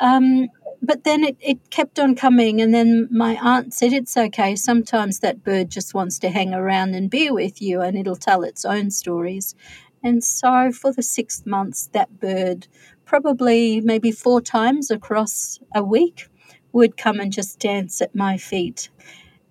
Um, 0.00 0.48
but 0.82 1.04
then 1.04 1.22
it, 1.22 1.36
it 1.40 1.70
kept 1.70 2.00
on 2.00 2.16
coming, 2.16 2.60
and 2.60 2.74
then 2.74 3.08
my 3.12 3.38
aunt 3.40 3.72
said, 3.72 3.92
It's 3.92 4.16
okay. 4.16 4.56
Sometimes 4.56 5.20
that 5.20 5.44
bird 5.44 5.70
just 5.70 5.94
wants 5.94 6.18
to 6.18 6.30
hang 6.30 6.52
around 6.52 6.96
and 6.96 7.08
be 7.08 7.30
with 7.30 7.62
you, 7.62 7.80
and 7.80 7.96
it'll 7.96 8.16
tell 8.16 8.42
its 8.42 8.64
own 8.64 8.90
stories. 8.90 9.54
And 10.02 10.24
so 10.24 10.72
for 10.72 10.92
the 10.92 11.04
six 11.04 11.46
months, 11.46 11.88
that 11.92 12.18
bird, 12.18 12.66
probably 13.04 13.80
maybe 13.80 14.10
four 14.10 14.40
times 14.40 14.90
across 14.90 15.60
a 15.72 15.84
week, 15.84 16.26
would 16.72 16.96
come 16.96 17.20
and 17.20 17.32
just 17.32 17.60
dance 17.60 18.02
at 18.02 18.16
my 18.16 18.36
feet. 18.36 18.90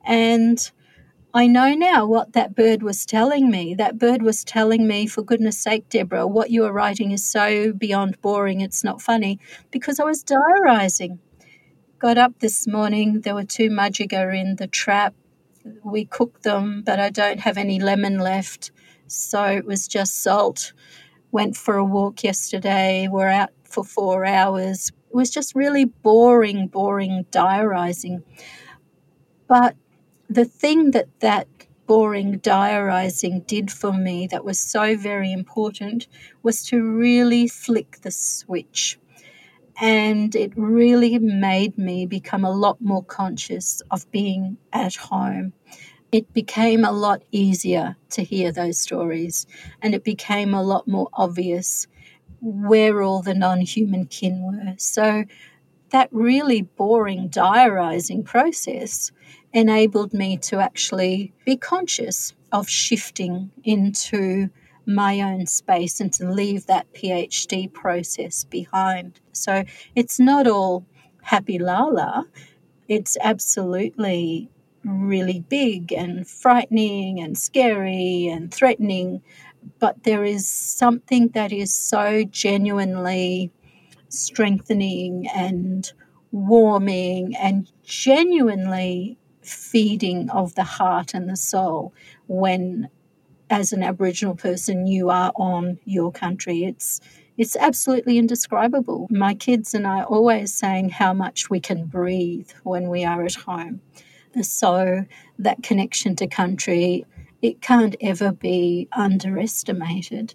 And 0.03 0.69
I 1.34 1.48
know 1.48 1.74
now 1.74 2.06
what 2.06 2.34
that 2.34 2.56
bird 2.56 2.84
was 2.84 3.06
telling 3.06 3.50
me. 3.50 3.74
That 3.74 3.98
bird 3.98 4.22
was 4.22 4.44
telling 4.44 4.86
me, 4.86 5.08
for 5.08 5.22
goodness 5.22 5.58
sake, 5.58 5.88
Debra, 5.88 6.28
what 6.28 6.50
you 6.52 6.65
are 6.65 6.74
writing 6.74 7.12
is 7.12 7.26
so 7.26 7.72
beyond 7.72 8.22
boring, 8.22 8.60
it's 8.60 8.84
not 8.84 9.02
funny, 9.02 9.39
because 9.72 9.98
I 9.98 10.04
was 10.04 10.26
diarising. 10.26 11.20
Got 12.00 12.17
up 12.17 12.39
this 12.39 12.67
morning, 12.67 13.22
there 13.22 13.34
were 13.34 13.46
two 13.46 13.70
mudgeggar 13.70 14.38
in 14.38 14.58
the 14.58 14.67
trap. 14.67 15.13
We 15.86 16.04
cooked 16.04 16.44
them, 16.44 16.82
but 16.86 17.00
I 17.00 17.10
don't 17.10 17.39
have 17.39 17.58
any 17.58 17.80
lemon 17.80 18.20
left, 18.20 18.72
so 19.08 19.46
it 19.46 19.65
was 19.65 19.88
just 19.88 20.22
salt. 20.22 20.74
Went 21.32 21.56
for 21.56 21.76
a 21.76 21.86
walk 21.86 22.26
yesterday, 22.26 23.08
we're 23.10 23.30
out 23.30 23.52
for 23.63 23.86
four 23.86 24.26
hours. 24.26 24.89
It 25.10 25.15
was 25.15 25.30
just 25.30 25.56
really 25.56 25.86
boring, 25.86 26.67
boring 26.67 27.26
diarising. 27.32 28.24
But 29.48 29.78
the 30.34 30.46
thing 30.46 30.91
that 30.91 31.10
that 31.20 31.48
boring 31.88 32.39
diarising 32.39 33.46
did 33.46 33.70
for 33.70 33.91
me 33.91 34.28
that 34.28 34.46
was 34.46 34.60
so 34.60 34.96
very 34.96 35.32
important 35.34 36.08
was 36.41 36.63
to 36.63 36.82
really 36.82 37.48
flick 37.48 38.00
the 38.02 38.12
switch. 38.12 38.98
And 39.82 40.36
it 40.36 40.54
really 40.56 41.20
made 41.20 41.78
me 41.78 42.06
become 42.06 42.46
a 42.46 42.52
lot 42.52 42.80
more 42.82 43.04
conscious 43.04 43.82
of 43.91 44.10
being 44.12 44.58
at 44.74 44.96
home. 44.96 45.54
It 46.12 46.34
became 46.34 46.86
a 46.86 46.91
lot 46.91 47.24
easier 47.32 47.98
to 48.12 48.24
hear 48.24 48.52
those 48.52 48.80
stories, 48.80 49.48
and 49.82 49.96
it 49.96 50.04
became 50.04 50.54
a 50.54 50.63
lot 50.63 50.88
more 50.88 51.10
obvious 51.13 51.88
where 52.41 53.02
all 53.02 53.22
the 53.22 53.34
non 53.36 53.62
human 53.62 54.06
kin 54.08 54.44
were. 54.44 54.76
So, 54.78 55.26
that 55.91 56.10
really 56.12 56.63
boring 56.63 57.30
diarising 57.30 58.25
process 58.25 59.12
enabled 59.54 60.13
me 60.13 60.38
to 60.38 60.60
actually 60.60 61.34
be 61.45 61.58
conscious 61.58 62.34
of 62.51 62.67
shifting 62.67 63.51
into 63.63 64.49
my 64.86 65.21
own 65.21 65.45
space 65.45 65.99
and 65.99 66.12
to 66.13 66.30
leave 66.30 66.65
that 66.65 66.91
PhD 66.93 67.71
process 67.71 68.43
behind. 68.45 69.19
So 69.32 69.63
it's 69.95 70.19
not 70.19 70.47
all 70.47 70.86
happy 71.21 71.60
lala, 71.60 72.25
it's 72.88 73.17
absolutely 73.21 74.49
really 74.84 75.41
big 75.47 75.93
and 75.93 76.27
frightening 76.27 77.19
and 77.19 77.38
scary 77.38 78.27
and 78.27 78.54
threatening. 78.54 79.21
But 79.80 80.04
there 80.04 80.25
is 80.25 80.47
something 80.47 81.30
that 81.30 81.51
is 81.51 81.71
so 81.71 82.23
genuinely 82.23 83.51
strengthening 84.13 85.28
and 85.36 85.91
warming 86.32 87.36
and 87.36 87.71
genuinely 87.84 89.17
feeding 89.41 90.30
of 90.30 90.56
the 90.56 90.63
heart 90.63 91.13
and 91.13 91.30
the 91.30 91.36
soul 91.36 91.93
when 92.28 92.89
as 93.50 93.74
an 93.74 93.84
aboriginal 93.84 94.36
person 94.36 94.88
you 94.88 95.10
are 95.10 95.32
on 95.36 95.78
your 95.86 96.12
country. 96.12 96.63
It's 96.63 97.02
it's 97.38 97.56
absolutely 97.56 98.17
indescribable. 98.17 99.08
My 99.10 99.34
kids 99.34 99.74
and 99.74 99.88
i 99.88 100.04
always 100.04 100.54
saying 100.54 100.89
how 100.89 101.13
much 101.13 101.50
we 101.50 101.60
can 101.60 101.86
breathe 101.86 102.50
when 102.63 102.89
we 102.89 103.04
are 103.04 103.24
at 103.26 103.36
home. 103.36 103.82
So 104.41 105.06
that 105.39 105.63
connection 105.63 106.15
to 106.17 106.28
country 106.28 107.06
it 107.41 107.62
can't 107.62 107.95
ever 108.02 108.32
be 108.32 108.88
underestimated. 108.91 110.34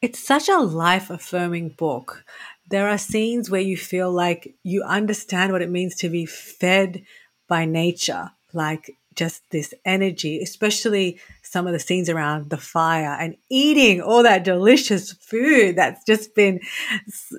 It's 0.00 0.18
such 0.18 0.48
a 0.48 0.58
life 0.58 1.10
affirming 1.10 1.70
book 1.70 2.24
there 2.70 2.88
are 2.88 2.98
scenes 2.98 3.50
where 3.50 3.60
you 3.60 3.76
feel 3.76 4.10
like 4.10 4.54
you 4.62 4.82
understand 4.82 5.52
what 5.52 5.62
it 5.62 5.70
means 5.70 5.96
to 5.96 6.08
be 6.08 6.24
fed 6.24 7.02
by 7.48 7.64
nature, 7.64 8.30
like 8.52 8.96
just 9.16 9.42
this 9.50 9.74
energy, 9.84 10.40
especially 10.40 11.18
some 11.42 11.66
of 11.66 11.72
the 11.72 11.80
scenes 11.80 12.08
around 12.08 12.48
the 12.48 12.56
fire 12.56 13.16
and 13.20 13.36
eating 13.50 14.00
all 14.00 14.22
that 14.22 14.44
delicious 14.44 15.12
food 15.12 15.76
that's 15.76 16.04
just 16.04 16.34
been 16.34 16.60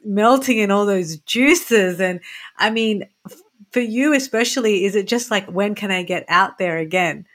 melting 0.03 0.57
in 0.57 0.69
all 0.69 0.85
those 0.85 1.17
juices. 1.17 2.01
And 2.01 2.19
I 2.57 2.69
mean, 2.69 3.07
for 3.71 3.79
you 3.79 4.13
especially, 4.13 4.83
is 4.83 4.95
it 4.95 5.07
just 5.07 5.31
like, 5.31 5.49
when 5.49 5.75
can 5.75 5.91
I 5.91 6.03
get 6.03 6.25
out 6.27 6.57
there 6.57 6.77
again? 6.77 7.25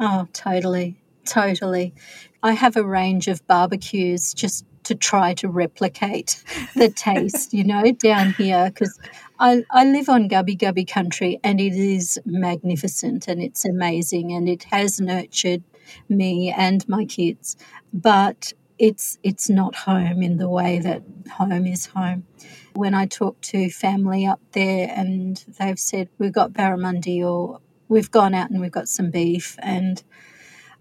Oh, 0.00 0.26
totally. 0.32 1.00
Totally. 1.24 1.94
I 2.42 2.52
have 2.52 2.76
a 2.76 2.84
range 2.84 3.28
of 3.28 3.46
barbecues 3.46 4.34
just 4.34 4.64
to 4.88 4.94
try 4.94 5.34
to 5.34 5.48
replicate 5.48 6.42
the 6.74 6.88
taste, 6.88 7.52
you 7.52 7.64
know, 7.64 7.92
down 7.92 8.32
here 8.32 8.70
because 8.70 8.98
I, 9.38 9.64
I 9.70 9.84
live 9.84 10.08
on 10.08 10.28
Gubbi 10.28 10.56
Gubbi 10.58 10.88
country 10.88 11.38
and 11.44 11.60
it 11.60 11.74
is 11.74 12.18
magnificent 12.24 13.28
and 13.28 13.42
it's 13.42 13.64
amazing 13.64 14.32
and 14.32 14.48
it 14.48 14.64
has 14.64 14.98
nurtured 14.98 15.62
me 16.08 16.52
and 16.56 16.88
my 16.88 17.04
kids, 17.04 17.56
but 17.92 18.52
it's 18.78 19.18
it's 19.22 19.50
not 19.50 19.74
home 19.74 20.22
in 20.22 20.38
the 20.38 20.48
way 20.48 20.78
that 20.78 21.02
home 21.32 21.66
is 21.66 21.86
home. 21.86 22.26
When 22.74 22.94
I 22.94 23.06
talk 23.06 23.40
to 23.42 23.68
family 23.70 24.24
up 24.24 24.40
there 24.52 24.90
and 24.94 25.44
they've 25.58 25.78
said 25.78 26.08
we've 26.18 26.32
got 26.32 26.52
barramundi 26.52 27.22
or 27.22 27.60
we've 27.88 28.10
gone 28.10 28.34
out 28.34 28.50
and 28.50 28.60
we've 28.60 28.72
got 28.72 28.88
some 28.88 29.10
beef 29.10 29.56
and 29.58 30.02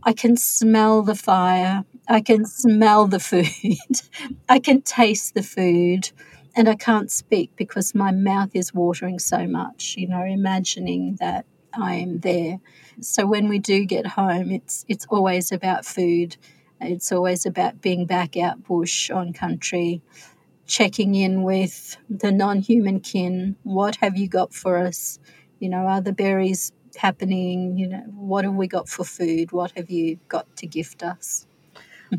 I 0.04 0.14
can 0.14 0.38
smell 0.38 1.02
the 1.02 1.16
fire. 1.16 1.84
I 2.08 2.22
can 2.22 2.46
smell 2.46 3.08
the 3.08 3.20
food. 3.20 3.48
I 4.50 4.60
can 4.60 4.82
taste 4.82 5.34
the 5.34 5.44
food. 5.44 6.12
And 6.56 6.68
I 6.68 6.76
can't 6.76 7.12
speak 7.12 7.52
because 7.56 7.94
my 7.94 8.12
mouth 8.12 8.50
is 8.56 8.74
watering 8.74 9.20
so 9.20 9.46
much, 9.48 9.94
you 9.96 10.08
know, 10.08 10.24
imagining 10.24 11.18
that 11.20 11.46
I 11.74 11.96
am 11.96 12.20
there. 12.20 12.60
So 13.00 13.28
when 13.28 13.48
we 13.48 13.60
do 13.60 13.86
get 13.86 14.08
home, 14.08 14.50
it's 14.52 14.84
it's 14.88 15.06
always 15.10 15.52
about 15.52 15.86
food. 15.86 16.36
It's 16.82 17.12
always 17.12 17.46
about 17.46 17.82
being 17.82 18.08
back 18.08 18.38
out 18.38 18.64
bush 18.64 19.12
on 19.12 19.34
country, 19.34 20.02
checking 20.66 21.16
in 21.16 21.44
with 21.44 21.98
the 22.10 22.32
non-human 22.32 23.00
kin. 23.00 23.56
What 23.64 23.98
have 23.98 24.18
you 24.18 24.28
got 24.28 24.54
for 24.54 24.78
us? 24.78 25.20
You 25.60 25.70
know, 25.70 25.88
are 25.88 26.02
the 26.02 26.14
berries 26.14 26.72
happening? 26.98 27.78
You 27.78 27.88
know, 27.90 28.04
what 28.16 28.46
have 28.46 28.54
we 28.54 28.68
got 28.68 28.90
for 28.90 29.04
food? 29.04 29.52
What 29.52 29.72
have 29.78 29.90
you 29.90 30.20
got 30.28 30.54
to 30.58 30.68
gift 30.68 31.04
us? 31.04 31.48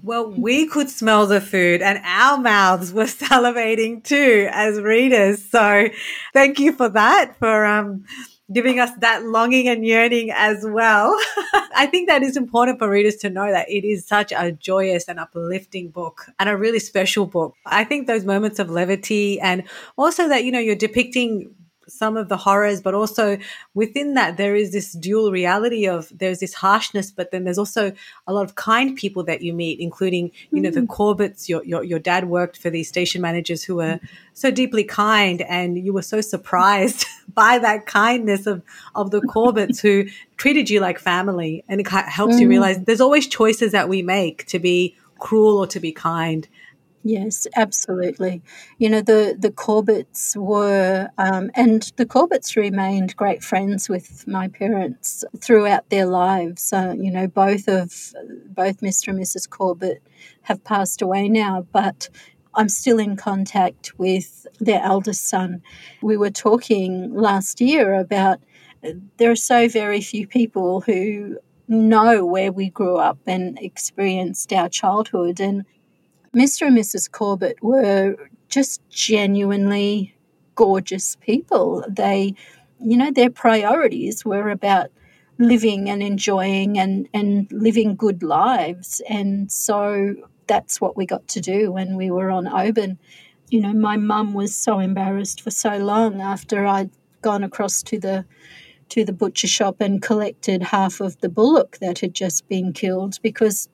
Well, 0.02 0.30
we 0.30 0.66
could 0.66 0.90
smell 0.90 1.26
the 1.26 1.40
food 1.40 1.82
and 1.82 2.00
our 2.04 2.38
mouths 2.38 2.92
were 2.92 3.04
salivating 3.04 4.04
too 4.04 4.48
as 4.50 4.80
readers. 4.80 5.42
So 5.44 5.88
thank 6.32 6.58
you 6.58 6.72
for 6.72 6.88
that, 6.90 7.36
for 7.38 7.64
um, 7.64 8.04
giving 8.52 8.80
us 8.80 8.90
that 9.00 9.24
longing 9.24 9.68
and 9.68 9.84
yearning 9.84 10.30
as 10.30 10.64
well. 10.66 11.16
I 11.74 11.86
think 11.90 12.08
that 12.08 12.22
is 12.22 12.36
important 12.36 12.78
for 12.78 12.88
readers 12.88 13.16
to 13.16 13.30
know 13.30 13.50
that 13.50 13.70
it 13.70 13.84
is 13.84 14.06
such 14.06 14.32
a 14.32 14.52
joyous 14.52 15.08
and 15.08 15.18
uplifting 15.18 15.90
book 15.90 16.26
and 16.38 16.48
a 16.48 16.56
really 16.56 16.80
special 16.80 17.26
book. 17.26 17.54
I 17.66 17.84
think 17.84 18.06
those 18.06 18.24
moments 18.24 18.58
of 18.58 18.70
levity 18.70 19.40
and 19.40 19.64
also 19.96 20.28
that, 20.28 20.44
you 20.44 20.52
know, 20.52 20.58
you're 20.58 20.76
depicting 20.76 21.54
some 21.88 22.16
of 22.16 22.28
the 22.28 22.36
horrors, 22.36 22.80
but 22.80 22.94
also 22.94 23.38
within 23.74 24.14
that, 24.14 24.36
there 24.36 24.54
is 24.54 24.72
this 24.72 24.92
dual 24.92 25.30
reality 25.30 25.86
of 25.86 26.10
there's 26.16 26.40
this 26.40 26.54
harshness, 26.54 27.10
but 27.10 27.30
then 27.30 27.44
there's 27.44 27.58
also 27.58 27.92
a 28.26 28.32
lot 28.32 28.44
of 28.44 28.54
kind 28.54 28.96
people 28.96 29.24
that 29.24 29.42
you 29.42 29.52
meet, 29.52 29.80
including, 29.80 30.30
you 30.50 30.60
know, 30.60 30.70
the 30.70 30.80
mm. 30.80 30.86
Corbetts. 30.86 31.48
Your, 31.48 31.64
your, 31.64 31.82
your 31.82 31.98
dad 31.98 32.28
worked 32.28 32.58
for 32.58 32.70
these 32.70 32.88
station 32.88 33.20
managers 33.20 33.64
who 33.64 33.76
were 33.76 34.00
so 34.34 34.50
deeply 34.50 34.84
kind, 34.84 35.42
and 35.42 35.78
you 35.78 35.92
were 35.92 36.02
so 36.02 36.20
surprised 36.20 37.06
by 37.34 37.58
that 37.58 37.86
kindness 37.86 38.46
of, 38.46 38.62
of 38.94 39.10
the 39.10 39.20
Corbetts 39.20 39.80
who 39.80 40.04
treated 40.36 40.70
you 40.70 40.80
like 40.80 40.98
family. 40.98 41.64
And 41.68 41.80
it 41.80 41.88
helps 41.88 42.36
mm. 42.36 42.40
you 42.40 42.48
realize 42.48 42.78
there's 42.84 43.00
always 43.00 43.26
choices 43.26 43.72
that 43.72 43.88
we 43.88 44.02
make 44.02 44.46
to 44.46 44.58
be 44.58 44.96
cruel 45.18 45.58
or 45.58 45.66
to 45.66 45.80
be 45.80 45.92
kind. 45.92 46.48
Yes, 47.04 47.46
absolutely. 47.56 48.42
You 48.78 48.90
know, 48.90 49.00
the, 49.00 49.36
the 49.38 49.50
Corbetts 49.50 50.36
were, 50.36 51.08
um, 51.16 51.50
and 51.54 51.90
the 51.96 52.04
Corbetts 52.04 52.56
remained 52.56 53.16
great 53.16 53.42
friends 53.42 53.88
with 53.88 54.26
my 54.26 54.48
parents 54.48 55.24
throughout 55.40 55.88
their 55.90 56.06
lives. 56.06 56.72
Uh, 56.72 56.94
you 56.98 57.10
know, 57.10 57.28
both 57.28 57.68
of 57.68 58.12
both 58.46 58.80
Mr. 58.80 59.08
and 59.08 59.20
Mrs. 59.20 59.48
Corbett 59.48 60.02
have 60.42 60.62
passed 60.64 61.00
away 61.00 61.28
now, 61.28 61.66
but 61.72 62.08
I'm 62.54 62.68
still 62.68 62.98
in 62.98 63.16
contact 63.16 63.96
with 63.98 64.46
their 64.58 64.82
eldest 64.82 65.28
son. 65.28 65.62
We 66.02 66.16
were 66.16 66.30
talking 66.30 67.14
last 67.14 67.60
year 67.60 67.94
about 67.94 68.40
there 69.18 69.30
are 69.30 69.36
so 69.36 69.68
very 69.68 70.00
few 70.00 70.26
people 70.26 70.80
who 70.80 71.38
know 71.68 72.24
where 72.24 72.50
we 72.50 72.70
grew 72.70 72.96
up 72.96 73.18
and 73.26 73.58
experienced 73.60 74.52
our 74.52 74.68
childhood. 74.68 75.40
And 75.40 75.64
Mr. 76.34 76.66
and 76.66 76.76
Mrs. 76.76 77.10
Corbett 77.10 77.62
were 77.62 78.16
just 78.48 78.80
genuinely 78.90 80.14
gorgeous 80.54 81.16
people. 81.16 81.84
They, 81.88 82.34
you 82.80 82.96
know, 82.96 83.10
their 83.10 83.30
priorities 83.30 84.24
were 84.24 84.50
about 84.50 84.90
living 85.38 85.88
and 85.88 86.02
enjoying 86.02 86.78
and, 86.78 87.08
and 87.14 87.50
living 87.52 87.94
good 87.94 88.22
lives. 88.22 89.00
And 89.08 89.50
so 89.50 90.14
that's 90.46 90.80
what 90.80 90.96
we 90.96 91.06
got 91.06 91.28
to 91.28 91.40
do 91.40 91.70
when 91.70 91.96
we 91.96 92.10
were 92.10 92.30
on 92.30 92.48
Oban. 92.48 92.98
You 93.48 93.60
know, 93.60 93.72
my 93.72 93.96
mum 93.96 94.34
was 94.34 94.54
so 94.54 94.78
embarrassed 94.78 95.40
for 95.40 95.50
so 95.50 95.78
long 95.78 96.20
after 96.20 96.66
I'd 96.66 96.90
gone 97.22 97.44
across 97.44 97.82
to 97.84 97.98
the 97.98 98.24
to 98.90 99.04
the 99.04 99.12
butcher 99.12 99.46
shop 99.46 99.76
and 99.80 100.00
collected 100.00 100.62
half 100.62 101.00
of 101.00 101.20
the 101.20 101.28
bullock 101.28 101.76
that 101.78 101.98
had 101.98 102.14
just 102.14 102.48
been 102.48 102.72
killed 102.72 103.18
because 103.22 103.68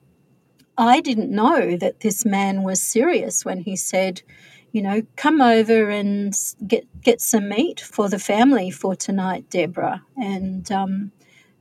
I 0.77 0.99
didn't 1.01 1.31
know 1.31 1.77
that 1.77 2.01
this 2.01 2.25
man 2.25 2.63
was 2.63 2.81
serious 2.81 3.45
when 3.45 3.59
he 3.59 3.75
said, 3.75 4.21
you 4.71 4.81
know, 4.81 5.03
come 5.15 5.39
over 5.39 5.89
and 5.89 6.37
get 6.67 6.85
get 7.01 7.21
some 7.21 7.47
meat 7.47 7.79
for 7.79 8.09
the 8.09 8.19
family 8.19 8.71
for 8.71 8.95
tonight, 8.95 9.49
Deborah. 9.49 10.03
And 10.17 10.69
um, 10.71 11.11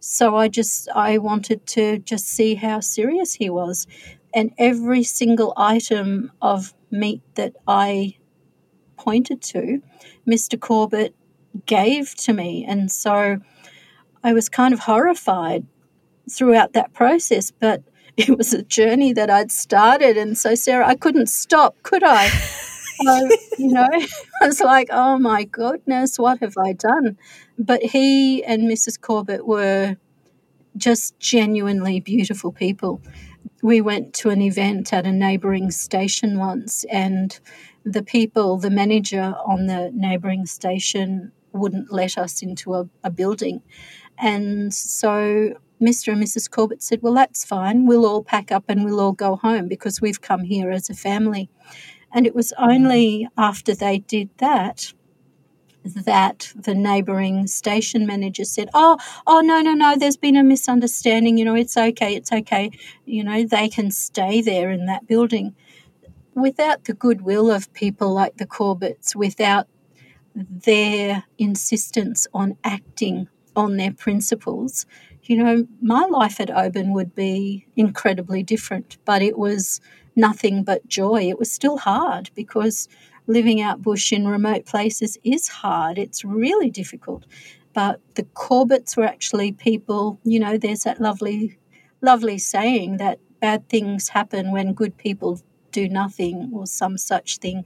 so 0.00 0.36
I 0.36 0.48
just 0.48 0.88
I 0.94 1.18
wanted 1.18 1.64
to 1.68 1.98
just 1.98 2.26
see 2.26 2.56
how 2.56 2.80
serious 2.80 3.34
he 3.34 3.48
was, 3.50 3.86
and 4.34 4.52
every 4.58 5.04
single 5.04 5.52
item 5.56 6.32
of 6.42 6.74
meat 6.90 7.22
that 7.36 7.54
I 7.68 8.16
pointed 8.96 9.42
to, 9.42 9.80
Mr. 10.28 10.58
Corbett 10.58 11.14
gave 11.66 12.16
to 12.16 12.32
me, 12.32 12.64
and 12.66 12.90
so 12.90 13.38
I 14.24 14.32
was 14.32 14.48
kind 14.48 14.74
of 14.74 14.80
horrified 14.80 15.66
throughout 16.28 16.72
that 16.72 16.92
process, 16.94 17.52
but 17.52 17.84
it 18.16 18.36
was 18.36 18.52
a 18.52 18.62
journey 18.62 19.12
that 19.12 19.30
I'd 19.30 19.50
started. 19.50 20.16
And 20.16 20.38
so, 20.38 20.54
Sarah, 20.54 20.86
I 20.86 20.94
couldn't 20.94 21.28
stop, 21.28 21.82
could 21.82 22.04
I? 22.04 22.28
so, 23.02 23.28
you 23.58 23.72
know, 23.72 23.88
I 24.42 24.46
was 24.46 24.60
like, 24.60 24.88
oh 24.92 25.18
my 25.18 25.44
goodness, 25.44 26.18
what 26.18 26.38
have 26.40 26.54
I 26.56 26.72
done? 26.74 27.18
But 27.58 27.82
he 27.82 28.44
and 28.44 28.70
Mrs. 28.70 29.00
Corbett 29.00 29.46
were 29.46 29.96
just 30.76 31.18
genuinely 31.18 32.00
beautiful 32.00 32.52
people. 32.52 33.00
We 33.62 33.80
went 33.80 34.14
to 34.14 34.30
an 34.30 34.42
event 34.42 34.92
at 34.92 35.06
a 35.06 35.12
neighbouring 35.12 35.70
station 35.70 36.38
once, 36.38 36.84
and 36.84 37.38
the 37.84 38.02
people, 38.02 38.58
the 38.58 38.70
manager 38.70 39.34
on 39.46 39.66
the 39.66 39.90
neighbouring 39.94 40.46
station, 40.46 41.32
wouldn't 41.52 41.92
let 41.92 42.18
us 42.18 42.42
into 42.42 42.74
a, 42.74 42.88
a 43.04 43.10
building. 43.10 43.62
And 44.18 44.74
so 44.74 45.54
Mr. 45.80 46.12
and 46.12 46.22
Mrs. 46.22 46.50
Corbett 46.50 46.82
said, 46.82 47.02
Well, 47.02 47.14
that's 47.14 47.44
fine. 47.44 47.86
We'll 47.86 48.06
all 48.06 48.22
pack 48.22 48.52
up 48.52 48.64
and 48.68 48.84
we'll 48.84 49.00
all 49.00 49.12
go 49.12 49.36
home 49.36 49.68
because 49.68 50.00
we've 50.00 50.20
come 50.20 50.44
here 50.44 50.70
as 50.70 50.88
a 50.88 50.94
family. 50.94 51.48
And 52.12 52.26
it 52.26 52.34
was 52.34 52.52
only 52.58 53.28
after 53.36 53.74
they 53.74 53.98
did 53.98 54.30
that 54.38 54.92
that 55.84 56.50
the 56.56 56.74
neighbouring 56.74 57.46
station 57.46 58.06
manager 58.06 58.44
said, 58.44 58.70
"Oh, 58.74 58.96
oh 59.26 59.40
no, 59.40 59.60
no, 59.60 59.74
no. 59.74 59.96
There's 59.96 60.16
been 60.16 60.36
a 60.36 60.42
misunderstanding. 60.42 61.36
You 61.36 61.44
know, 61.44 61.54
it's 61.54 61.76
okay. 61.76 62.14
It's 62.14 62.32
okay. 62.32 62.70
You 63.04 63.22
know, 63.24 63.44
they 63.44 63.68
can 63.68 63.90
stay 63.90 64.40
there 64.40 64.70
in 64.70 64.86
that 64.86 65.06
building." 65.06 65.54
Without 66.34 66.84
the 66.84 66.94
goodwill 66.94 67.50
of 67.50 67.72
people 67.74 68.12
like 68.12 68.38
the 68.38 68.46
Corbetts, 68.46 69.14
without 69.14 69.68
their 70.34 71.24
insistence 71.38 72.26
on 72.34 72.56
acting 72.64 73.28
on 73.54 73.76
their 73.76 73.92
principles, 73.92 74.84
you 75.24 75.36
know, 75.36 75.66
my 75.80 76.04
life 76.04 76.40
at 76.40 76.50
Oban 76.50 76.92
would 76.92 77.14
be 77.14 77.66
incredibly 77.76 78.42
different, 78.42 78.98
but 79.04 79.22
it 79.22 79.38
was 79.38 79.80
nothing 80.16 80.64
but 80.64 80.86
joy. 80.86 81.22
It 81.28 81.38
was 81.38 81.50
still 81.50 81.78
hard 81.78 82.30
because 82.34 82.88
living 83.26 83.60
out 83.60 83.82
bush 83.82 84.12
in 84.12 84.28
remote 84.28 84.66
places 84.66 85.18
is 85.24 85.48
hard. 85.48 85.98
It's 85.98 86.24
really 86.24 86.70
difficult. 86.70 87.24
But 87.72 88.00
the 88.14 88.24
Corbetts 88.24 88.96
were 88.96 89.04
actually 89.04 89.52
people, 89.52 90.20
you 90.24 90.38
know, 90.38 90.58
there's 90.58 90.82
that 90.84 91.00
lovely, 91.00 91.58
lovely 92.02 92.38
saying 92.38 92.98
that 92.98 93.18
bad 93.40 93.68
things 93.68 94.10
happen 94.10 94.52
when 94.52 94.74
good 94.74 94.96
people 94.96 95.40
do 95.72 95.88
nothing 95.88 96.50
or 96.54 96.66
some 96.66 96.98
such 96.98 97.38
thing. 97.38 97.64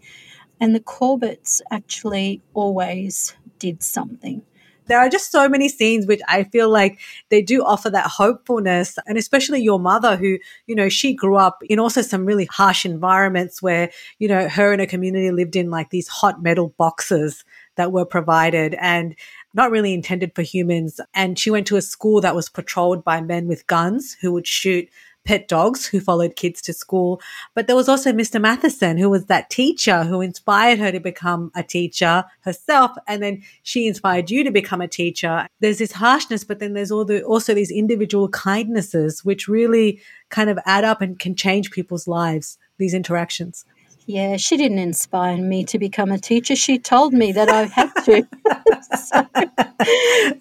And 0.60 0.74
the 0.74 0.80
Corbetts 0.80 1.60
actually 1.70 2.40
always 2.54 3.36
did 3.58 3.82
something 3.82 4.42
there 4.88 4.98
are 4.98 5.08
just 5.08 5.30
so 5.30 5.48
many 5.48 5.68
scenes 5.68 6.06
which 6.06 6.20
I 6.28 6.44
feel 6.44 6.68
like 6.68 6.98
they 7.28 7.42
do 7.42 7.64
offer 7.64 7.90
that 7.90 8.06
hopefulness. 8.06 8.98
And 9.06 9.16
especially 9.16 9.62
your 9.62 9.78
mother, 9.78 10.16
who, 10.16 10.38
you 10.66 10.74
know, 10.74 10.88
she 10.88 11.14
grew 11.14 11.36
up 11.36 11.62
in 11.68 11.78
also 11.78 12.02
some 12.02 12.24
really 12.24 12.46
harsh 12.46 12.84
environments 12.84 13.62
where, 13.62 13.90
you 14.18 14.28
know, 14.28 14.48
her 14.48 14.72
and 14.72 14.80
her 14.80 14.86
community 14.86 15.30
lived 15.30 15.56
in 15.56 15.70
like 15.70 15.90
these 15.90 16.08
hot 16.08 16.42
metal 16.42 16.74
boxes 16.78 17.44
that 17.76 17.92
were 17.92 18.04
provided 18.04 18.74
and 18.80 19.14
not 19.54 19.70
really 19.70 19.94
intended 19.94 20.34
for 20.34 20.42
humans. 20.42 21.00
And 21.14 21.38
she 21.38 21.50
went 21.50 21.66
to 21.68 21.76
a 21.76 21.82
school 21.82 22.20
that 22.20 22.34
was 22.34 22.48
patrolled 22.48 23.04
by 23.04 23.20
men 23.20 23.46
with 23.46 23.66
guns 23.66 24.16
who 24.20 24.32
would 24.32 24.46
shoot 24.46 24.88
pet 25.28 25.46
dogs 25.46 25.84
who 25.84 26.00
followed 26.00 26.36
kids 26.36 26.62
to 26.62 26.72
school. 26.72 27.20
But 27.54 27.66
there 27.66 27.76
was 27.76 27.86
also 27.86 28.12
Mr. 28.12 28.40
Matheson, 28.40 28.96
who 28.96 29.10
was 29.10 29.26
that 29.26 29.50
teacher 29.50 30.04
who 30.04 30.22
inspired 30.22 30.78
her 30.78 30.90
to 30.90 31.00
become 31.00 31.52
a 31.54 31.62
teacher 31.62 32.24
herself. 32.40 32.92
And 33.06 33.22
then 33.22 33.42
she 33.62 33.86
inspired 33.86 34.30
you 34.30 34.42
to 34.42 34.50
become 34.50 34.80
a 34.80 34.88
teacher. 34.88 35.46
There's 35.60 35.76
this 35.76 35.92
harshness, 35.92 36.44
but 36.44 36.60
then 36.60 36.72
there's 36.72 36.90
all 36.90 37.04
the, 37.04 37.22
also 37.24 37.52
these 37.52 37.70
individual 37.70 38.30
kindnesses, 38.30 39.22
which 39.22 39.48
really 39.48 40.00
kind 40.30 40.48
of 40.48 40.58
add 40.64 40.84
up 40.84 41.02
and 41.02 41.18
can 41.18 41.34
change 41.34 41.72
people's 41.72 42.08
lives, 42.08 42.56
these 42.78 42.94
interactions. 42.94 43.66
Yeah, 44.08 44.38
she 44.38 44.56
didn't 44.56 44.78
inspire 44.78 45.36
me 45.36 45.64
to 45.64 45.78
become 45.78 46.10
a 46.10 46.18
teacher. 46.18 46.56
She 46.56 46.78
told 46.78 47.12
me 47.12 47.30
that 47.32 47.50
I 47.50 47.64
had 47.66 47.92
to. 48.06 48.26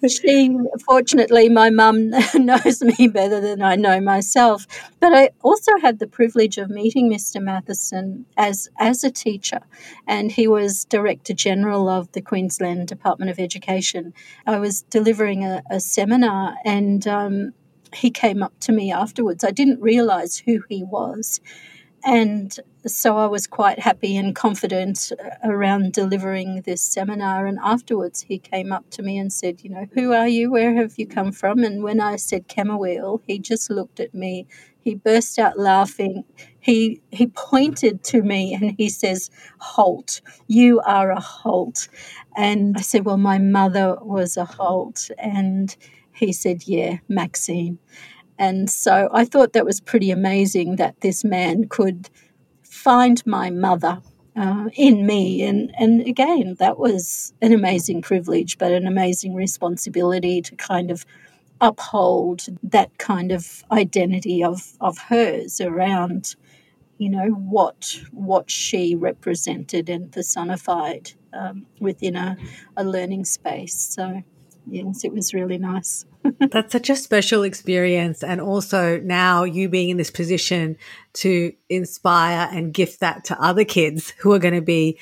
so 0.00 0.08
she, 0.08 0.58
fortunately, 0.86 1.50
my 1.50 1.68
mum 1.68 2.08
knows 2.34 2.80
me 2.80 3.08
better 3.08 3.42
than 3.42 3.60
I 3.60 3.76
know 3.76 4.00
myself. 4.00 4.66
But 5.00 5.12
I 5.12 5.32
also 5.42 5.72
had 5.82 5.98
the 5.98 6.06
privilege 6.06 6.56
of 6.56 6.70
meeting 6.70 7.10
Mr. 7.12 7.42
Matheson 7.42 8.24
as 8.38 8.70
as 8.78 9.04
a 9.04 9.10
teacher, 9.10 9.60
and 10.06 10.32
he 10.32 10.48
was 10.48 10.86
Director 10.86 11.34
General 11.34 11.90
of 11.90 12.10
the 12.12 12.22
Queensland 12.22 12.88
Department 12.88 13.30
of 13.30 13.38
Education. 13.38 14.14
I 14.46 14.58
was 14.60 14.80
delivering 14.80 15.44
a, 15.44 15.62
a 15.70 15.78
seminar, 15.78 16.54
and 16.64 17.06
um, 17.06 17.52
he 17.92 18.10
came 18.10 18.42
up 18.42 18.58
to 18.60 18.72
me 18.72 18.90
afterwards. 18.90 19.44
I 19.44 19.50
didn't 19.50 19.82
realise 19.82 20.38
who 20.38 20.62
he 20.70 20.84
was 20.84 21.42
and 22.04 22.58
so 22.86 23.16
I 23.16 23.26
was 23.26 23.46
quite 23.46 23.78
happy 23.78 24.16
and 24.16 24.34
confident 24.34 25.12
around 25.44 25.92
delivering 25.92 26.62
this 26.62 26.80
seminar. 26.80 27.46
And 27.46 27.58
afterwards, 27.62 28.22
he 28.22 28.38
came 28.38 28.72
up 28.72 28.88
to 28.90 29.02
me 29.02 29.18
and 29.18 29.32
said, 29.32 29.62
You 29.62 29.70
know, 29.70 29.86
who 29.94 30.12
are 30.12 30.28
you? 30.28 30.50
Where 30.50 30.74
have 30.74 30.94
you 30.96 31.06
come 31.06 31.32
from? 31.32 31.64
And 31.64 31.82
when 31.82 32.00
I 32.00 32.16
said 32.16 32.48
Camooweal, 32.48 33.20
he 33.26 33.38
just 33.38 33.70
looked 33.70 34.00
at 34.00 34.14
me. 34.14 34.46
He 34.80 34.94
burst 34.94 35.38
out 35.38 35.58
laughing. 35.58 36.24
He, 36.60 37.02
he 37.10 37.26
pointed 37.26 38.04
to 38.04 38.22
me 38.22 38.54
and 38.54 38.74
he 38.78 38.88
says, 38.88 39.30
Holt, 39.58 40.20
you 40.46 40.80
are 40.80 41.10
a 41.10 41.20
Holt. 41.20 41.88
And 42.36 42.76
I 42.76 42.80
said, 42.80 43.04
Well, 43.04 43.18
my 43.18 43.38
mother 43.38 43.98
was 44.00 44.36
a 44.36 44.44
Holt. 44.44 45.10
And 45.18 45.76
he 46.12 46.32
said, 46.32 46.66
Yeah, 46.66 46.98
Maxine. 47.08 47.78
And 48.38 48.70
so 48.70 49.08
I 49.12 49.24
thought 49.24 49.52
that 49.52 49.64
was 49.64 49.80
pretty 49.80 50.10
amazing 50.10 50.76
that 50.76 51.00
this 51.00 51.24
man 51.24 51.68
could 51.68 52.08
find 52.62 53.24
my 53.26 53.50
mother 53.50 54.00
uh, 54.36 54.68
in 54.74 55.06
me. 55.06 55.42
And, 55.42 55.72
and 55.78 56.06
again, 56.06 56.56
that 56.58 56.78
was 56.78 57.34
an 57.42 57.52
amazing 57.52 58.02
privilege, 58.02 58.56
but 58.58 58.72
an 58.72 58.86
amazing 58.86 59.34
responsibility 59.34 60.40
to 60.42 60.54
kind 60.54 60.90
of 60.90 61.04
uphold 61.60 62.46
that 62.62 62.96
kind 62.98 63.32
of 63.32 63.64
identity 63.72 64.44
of, 64.44 64.74
of 64.80 64.96
hers 64.98 65.60
around 65.60 66.36
you 66.98 67.08
know 67.08 67.28
what 67.28 68.00
what 68.12 68.50
she 68.50 68.94
represented 68.94 69.88
and 69.88 70.12
personified 70.12 71.12
um, 71.32 71.64
within 71.80 72.16
a, 72.16 72.36
a 72.76 72.84
learning 72.84 73.24
space 73.24 73.74
so 73.74 74.22
yes 74.70 75.04
it 75.04 75.12
was 75.12 75.34
really 75.34 75.58
nice 75.58 76.04
That's 76.50 76.72
such 76.72 76.90
a 76.90 76.96
special 76.96 77.42
experience. 77.42 78.22
And 78.22 78.40
also 78.40 78.98
now 79.00 79.44
you 79.44 79.68
being 79.68 79.90
in 79.90 79.96
this 79.96 80.10
position 80.10 80.76
to 81.14 81.52
inspire 81.68 82.48
and 82.50 82.72
gift 82.72 83.00
that 83.00 83.24
to 83.24 83.40
other 83.40 83.64
kids 83.64 84.12
who 84.18 84.32
are 84.32 84.38
going 84.38 84.54
to 84.54 84.62
be 84.62 84.98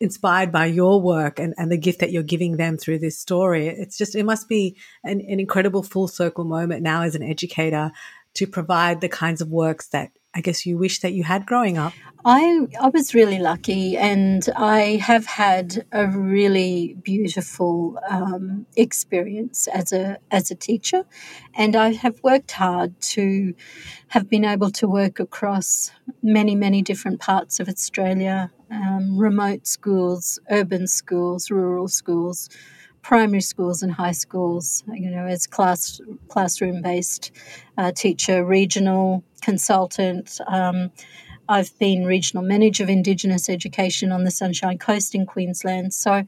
inspired 0.00 0.52
by 0.52 0.66
your 0.66 1.00
work 1.00 1.40
and, 1.40 1.54
and 1.58 1.72
the 1.72 1.76
gift 1.76 1.98
that 2.00 2.12
you're 2.12 2.22
giving 2.22 2.56
them 2.56 2.76
through 2.76 3.00
this 3.00 3.18
story. 3.18 3.66
It's 3.66 3.98
just, 3.98 4.14
it 4.14 4.22
must 4.22 4.48
be 4.48 4.76
an, 5.02 5.20
an 5.20 5.40
incredible 5.40 5.82
full 5.82 6.06
circle 6.06 6.44
moment 6.44 6.82
now 6.82 7.02
as 7.02 7.16
an 7.16 7.22
educator 7.22 7.90
to 8.34 8.46
provide 8.46 9.00
the 9.00 9.08
kinds 9.08 9.40
of 9.40 9.48
works 9.48 9.88
that 9.88 10.10
I 10.34 10.40
guess 10.40 10.66
you 10.66 10.78
wish 10.78 11.00
that 11.00 11.12
you 11.12 11.24
had 11.24 11.46
growing 11.46 11.78
up? 11.78 11.92
I 12.24 12.66
I 12.80 12.88
was 12.90 13.14
really 13.14 13.38
lucky, 13.38 13.96
and 13.96 14.46
I 14.56 15.00
have 15.02 15.26
had 15.26 15.86
a 15.90 16.06
really 16.06 16.96
beautiful 17.02 17.98
um, 18.08 18.66
experience 18.76 19.66
as 19.68 19.92
a 19.92 20.18
as 20.30 20.50
a 20.50 20.54
teacher, 20.54 21.04
and 21.54 21.74
I 21.74 21.94
have 21.94 22.20
worked 22.22 22.52
hard 22.52 23.00
to 23.14 23.54
have 24.08 24.28
been 24.28 24.44
able 24.44 24.70
to 24.72 24.86
work 24.86 25.18
across 25.18 25.90
many 26.22 26.54
many 26.54 26.82
different 26.82 27.20
parts 27.20 27.60
of 27.60 27.68
Australia, 27.68 28.50
um, 28.70 29.16
remote 29.18 29.66
schools, 29.66 30.38
urban 30.50 30.86
schools, 30.86 31.50
rural 31.50 31.88
schools 31.88 32.48
primary 33.02 33.40
schools 33.40 33.82
and 33.82 33.92
high 33.92 34.12
schools, 34.12 34.84
you 34.92 35.10
know, 35.10 35.26
as 35.26 35.46
class 35.46 36.00
classroom 36.28 36.82
based 36.82 37.30
uh, 37.76 37.92
teacher, 37.92 38.44
regional 38.44 39.24
consultant. 39.40 40.40
Um, 40.46 40.90
I've 41.48 41.76
been 41.78 42.04
regional 42.04 42.44
manager 42.44 42.82
of 42.82 42.90
Indigenous 42.90 43.48
education 43.48 44.12
on 44.12 44.24
the 44.24 44.30
Sunshine 44.30 44.78
Coast 44.78 45.14
in 45.14 45.24
Queensland. 45.24 45.94
So, 45.94 46.24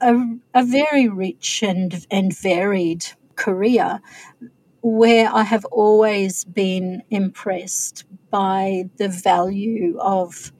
a, 0.00 0.36
a 0.52 0.64
very 0.64 1.08
rich 1.08 1.62
and, 1.62 2.04
and 2.10 2.36
varied 2.36 3.06
career 3.36 4.00
where 4.82 5.32
I 5.32 5.44
have 5.44 5.64
always 5.66 6.44
been 6.44 7.04
impressed 7.08 8.04
by 8.30 8.90
the 8.96 9.08
value 9.08 9.96
of 10.00 10.52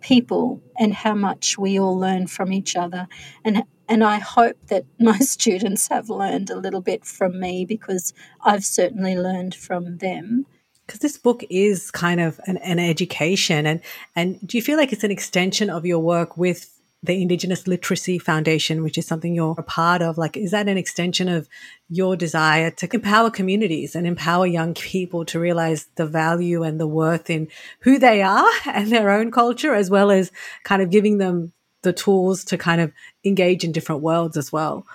people 0.00 0.62
and 0.78 0.92
how 0.92 1.14
much 1.14 1.56
we 1.56 1.78
all 1.80 1.98
learn 1.98 2.26
from 2.26 2.52
each 2.52 2.76
other 2.76 3.08
and 3.42 3.64
and 3.88 4.04
I 4.04 4.18
hope 4.18 4.56
that 4.68 4.84
my 4.98 5.18
students 5.18 5.88
have 5.88 6.08
learned 6.08 6.50
a 6.50 6.56
little 6.58 6.80
bit 6.80 7.04
from 7.04 7.40
me 7.40 7.64
because 7.64 8.12
I've 8.42 8.64
certainly 8.64 9.16
learned 9.16 9.54
from 9.54 9.98
them. 9.98 10.46
Because 10.86 11.00
this 11.00 11.16
book 11.16 11.42
is 11.48 11.90
kind 11.90 12.20
of 12.20 12.38
an, 12.46 12.58
an 12.58 12.78
education, 12.78 13.64
and 13.64 13.80
and 14.14 14.38
do 14.46 14.58
you 14.58 14.62
feel 14.62 14.76
like 14.76 14.92
it's 14.92 15.04
an 15.04 15.10
extension 15.10 15.70
of 15.70 15.86
your 15.86 15.98
work 15.98 16.36
with 16.36 16.74
the 17.04 17.20
Indigenous 17.20 17.66
Literacy 17.66 18.18
Foundation, 18.18 18.82
which 18.82 18.96
is 18.96 19.06
something 19.06 19.34
you're 19.34 19.54
a 19.58 19.62
part 19.62 20.00
of. 20.00 20.16
Like, 20.16 20.38
is 20.38 20.52
that 20.52 20.68
an 20.68 20.78
extension 20.78 21.28
of 21.28 21.48
your 21.90 22.16
desire 22.16 22.70
to 22.70 22.88
empower 22.94 23.30
communities 23.30 23.94
and 23.94 24.06
empower 24.06 24.46
young 24.46 24.72
people 24.72 25.26
to 25.26 25.38
realize 25.38 25.86
the 25.96 26.06
value 26.06 26.62
and 26.62 26.80
the 26.80 26.86
worth 26.86 27.28
in 27.28 27.48
who 27.80 27.98
they 27.98 28.22
are 28.22 28.50
and 28.66 28.90
their 28.90 29.10
own 29.10 29.30
culture, 29.30 29.74
as 29.74 29.90
well 29.90 30.10
as 30.10 30.32
kind 30.64 30.80
of 30.80 30.90
giving 30.90 31.18
them 31.18 31.52
the 31.84 31.92
tools 31.92 32.44
to 32.46 32.58
kind 32.58 32.80
of 32.80 32.92
engage 33.24 33.62
in 33.64 33.72
different 33.72 34.02
worlds 34.02 34.36
as 34.36 34.52
well? 34.52 34.86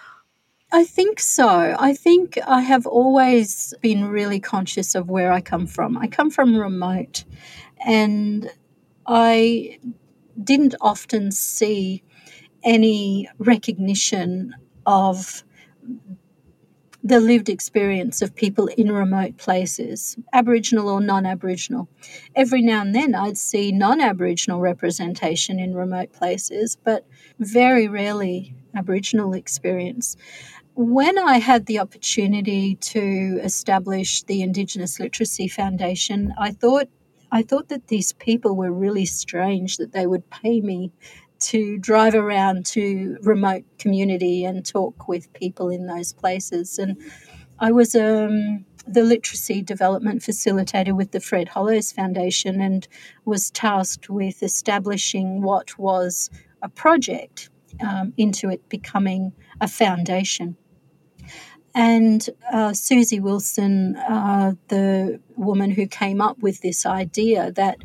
I 0.71 0.83
think 0.83 1.19
so. 1.19 1.75
I 1.79 1.93
think 1.93 2.37
I 2.45 2.61
have 2.61 2.85
always 2.85 3.73
been 3.81 4.05
really 4.05 4.39
conscious 4.39 4.93
of 4.93 5.09
where 5.09 5.31
I 5.31 5.41
come 5.41 5.65
from. 5.65 5.97
I 5.97 6.07
come 6.07 6.29
from 6.29 6.55
remote, 6.55 7.23
and 7.85 8.51
I 9.07 9.79
didn't 10.43 10.75
often 10.79 11.31
see 11.31 12.03
any 12.63 13.29
recognition 13.39 14.53
of 14.85 15.43
the 17.03 17.19
lived 17.19 17.49
experience 17.49 18.21
of 18.21 18.35
people 18.35 18.67
in 18.67 18.91
remote 18.91 19.37
places, 19.37 20.17
Aboriginal 20.33 20.89
or 20.89 21.01
non 21.01 21.25
Aboriginal. 21.25 21.87
Every 22.35 22.61
now 22.61 22.81
and 22.81 22.93
then 22.93 23.15
I'd 23.15 23.37
see 23.37 23.71
non 23.71 24.01
Aboriginal 24.01 24.59
representation 24.59 25.59
in 25.59 25.73
remote 25.73 26.11
places, 26.11 26.77
but 26.83 27.05
very 27.39 27.87
rarely 27.87 28.53
Aboriginal 28.75 29.33
experience. 29.33 30.17
When 30.75 31.17
I 31.17 31.39
had 31.39 31.65
the 31.65 31.79
opportunity 31.79 32.75
to 32.75 33.39
establish 33.43 34.23
the 34.23 34.41
Indigenous 34.41 34.99
Literacy 34.99 35.47
Foundation, 35.47 36.33
I 36.37 36.51
thought 36.51 36.89
I 37.31 37.43
thought 37.43 37.69
that 37.69 37.87
these 37.87 38.13
people 38.13 38.55
were 38.55 38.71
really 38.71 39.05
strange 39.05 39.77
that 39.77 39.91
they 39.91 40.07
would 40.07 40.29
pay 40.29 40.61
me 40.61 40.91
to 41.39 41.77
drive 41.77 42.15
around 42.15 42.65
to 42.67 43.17
remote 43.21 43.63
community 43.77 44.43
and 44.43 44.65
talk 44.65 45.07
with 45.07 45.31
people 45.33 45.69
in 45.69 45.87
those 45.87 46.13
places. 46.13 46.77
And 46.77 46.97
I 47.59 47.71
was 47.71 47.95
um, 47.95 48.65
the 48.87 49.03
literacy 49.03 49.61
development 49.61 50.21
facilitator 50.21 50.95
with 50.95 51.11
the 51.11 51.19
Fred 51.19 51.49
Hollows 51.49 51.91
Foundation 51.91 52.61
and 52.61 52.87
was 53.25 53.51
tasked 53.51 54.09
with 54.09 54.41
establishing 54.41 55.41
what 55.41 55.77
was 55.77 56.29
a 56.61 56.69
project 56.69 57.49
um, 57.81 58.13
into 58.17 58.49
it 58.49 58.67
becoming 58.69 59.31
a 59.61 59.67
foundation. 59.67 60.57
And 61.75 62.27
uh, 62.51 62.73
Suzy 62.73 63.19
Wilson, 63.19 63.95
uh, 63.95 64.53
the 64.69 65.19
woman 65.35 65.71
who 65.71 65.85
came 65.85 66.19
up 66.19 66.39
with 66.39 66.61
this 66.61 66.85
idea 66.85 67.51
that 67.51 67.77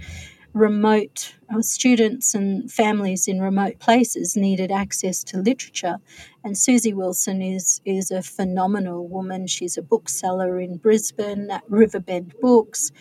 remote 0.54 1.34
uh, 1.52 1.60
students 1.60 2.32
and 2.32 2.70
families 2.70 3.26
in 3.28 3.40
remote 3.40 3.78
places 3.80 4.36
needed 4.36 4.70
access 4.70 5.22
to 5.24 5.42
literature. 5.42 5.98
And 6.44 6.56
Suzy 6.56 6.94
Wilson 6.94 7.42
is 7.42 7.80
is 7.84 8.10
a 8.10 8.22
phenomenal 8.22 9.06
woman. 9.06 9.46
She's 9.48 9.76
a 9.76 9.82
bookseller 9.82 10.60
in 10.60 10.76
Brisbane 10.76 11.50
at 11.50 11.64
Riverbend 11.68 12.34
Books. 12.40 12.92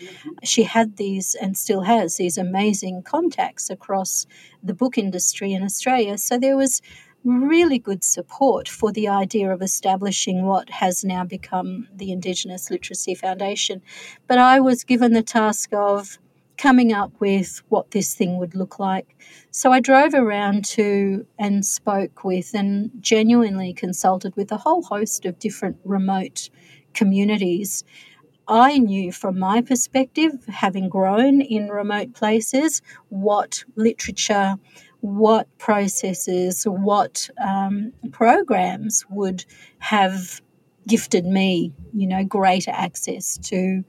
She 0.42 0.64
had 0.64 0.96
these 0.96 1.36
and 1.40 1.56
still 1.56 1.82
has 1.82 2.16
these 2.16 2.36
amazing 2.36 3.04
contacts 3.04 3.70
across 3.70 4.26
the 4.62 4.74
book 4.74 4.98
industry 4.98 5.52
in 5.52 5.62
Australia. 5.62 6.18
So 6.18 6.38
there 6.38 6.56
was 6.56 6.82
really 7.24 7.78
good 7.78 8.04
support 8.04 8.68
for 8.68 8.92
the 8.92 9.08
idea 9.08 9.50
of 9.50 9.62
establishing 9.62 10.44
what 10.44 10.68
has 10.68 11.04
now 11.04 11.24
become 11.24 11.88
the 11.94 12.12
Indigenous 12.12 12.70
Literacy 12.70 13.14
Foundation. 13.14 13.80
But 14.26 14.38
I 14.38 14.60
was 14.60 14.84
given 14.84 15.12
the 15.12 15.22
task 15.22 15.72
of 15.72 16.18
coming 16.56 16.92
up 16.92 17.12
with 17.20 17.62
what 17.68 17.90
this 17.90 18.14
thing 18.14 18.38
would 18.38 18.54
look 18.54 18.78
like. 18.78 19.16
So 19.50 19.72
I 19.72 19.80
drove 19.80 20.14
around 20.14 20.64
to 20.66 21.26
and 21.38 21.64
spoke 21.64 22.24
with 22.24 22.54
and 22.54 22.90
genuinely 23.00 23.72
consulted 23.72 24.36
with 24.36 24.52
a 24.52 24.56
whole 24.56 24.82
host 24.82 25.26
of 25.26 25.38
different 25.38 25.76
remote 25.84 26.50
communities. 26.92 27.84
I 28.46 28.78
knew 28.78 29.10
from 29.10 29.38
my 29.38 29.62
perspective, 29.62 30.32
having 30.48 30.88
grown 30.88 31.40
in 31.40 31.68
remote 31.68 32.14
places, 32.14 32.82
what 33.08 33.64
literature, 33.74 34.56
what 35.00 35.48
processes, 35.58 36.64
what 36.64 37.28
um, 37.44 37.92
programs 38.12 39.04
would 39.10 39.44
have 39.78 40.40
gifted 40.86 41.24
me, 41.24 41.72
you 41.94 42.06
know, 42.06 42.24
greater 42.24 42.70
access 42.70 43.38
to 43.38 43.84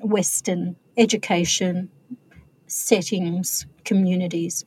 Western 0.00 0.76
education, 0.96 1.90
settings, 2.70 3.66
communities. 3.84 4.64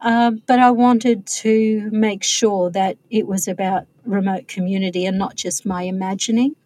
Uh, 0.00 0.32
but 0.46 0.58
I 0.58 0.70
wanted 0.70 1.26
to 1.26 1.88
make 1.92 2.24
sure 2.24 2.70
that 2.70 2.98
it 3.10 3.26
was 3.26 3.46
about 3.46 3.86
remote 4.04 4.48
community 4.48 5.06
and 5.06 5.16
not 5.16 5.36
just 5.36 5.64
my 5.64 5.82
imagining. 5.82 6.56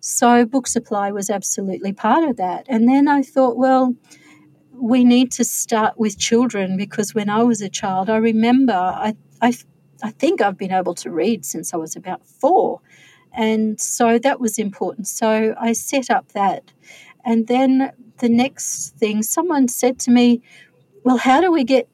So, 0.00 0.44
book 0.44 0.66
supply 0.66 1.12
was 1.12 1.30
absolutely 1.30 1.92
part 1.92 2.28
of 2.28 2.36
that. 2.38 2.66
And 2.68 2.88
then 2.88 3.06
I 3.08 3.22
thought, 3.22 3.56
well, 3.56 3.94
we 4.72 5.04
need 5.04 5.30
to 5.32 5.44
start 5.44 5.98
with 5.98 6.18
children 6.18 6.76
because 6.76 7.14
when 7.14 7.28
I 7.30 7.44
was 7.44 7.60
a 7.60 7.68
child, 7.68 8.10
I 8.10 8.16
remember 8.16 8.72
I, 8.72 9.14
I, 9.40 9.54
I 10.02 10.10
think 10.10 10.40
I've 10.40 10.58
been 10.58 10.72
able 10.72 10.94
to 10.94 11.10
read 11.10 11.44
since 11.44 11.72
I 11.72 11.76
was 11.76 11.94
about 11.94 12.26
four. 12.26 12.80
And 13.32 13.80
so 13.80 14.18
that 14.18 14.40
was 14.40 14.58
important. 14.58 15.06
So 15.06 15.54
I 15.60 15.72
set 15.72 16.10
up 16.10 16.32
that. 16.32 16.72
And 17.24 17.46
then 17.46 17.92
the 18.18 18.28
next 18.28 18.96
thing, 18.96 19.22
someone 19.22 19.68
said 19.68 19.98
to 20.00 20.10
me, 20.10 20.42
Well, 21.04 21.18
how 21.18 21.40
do 21.40 21.50
we 21.50 21.64
get 21.64 21.88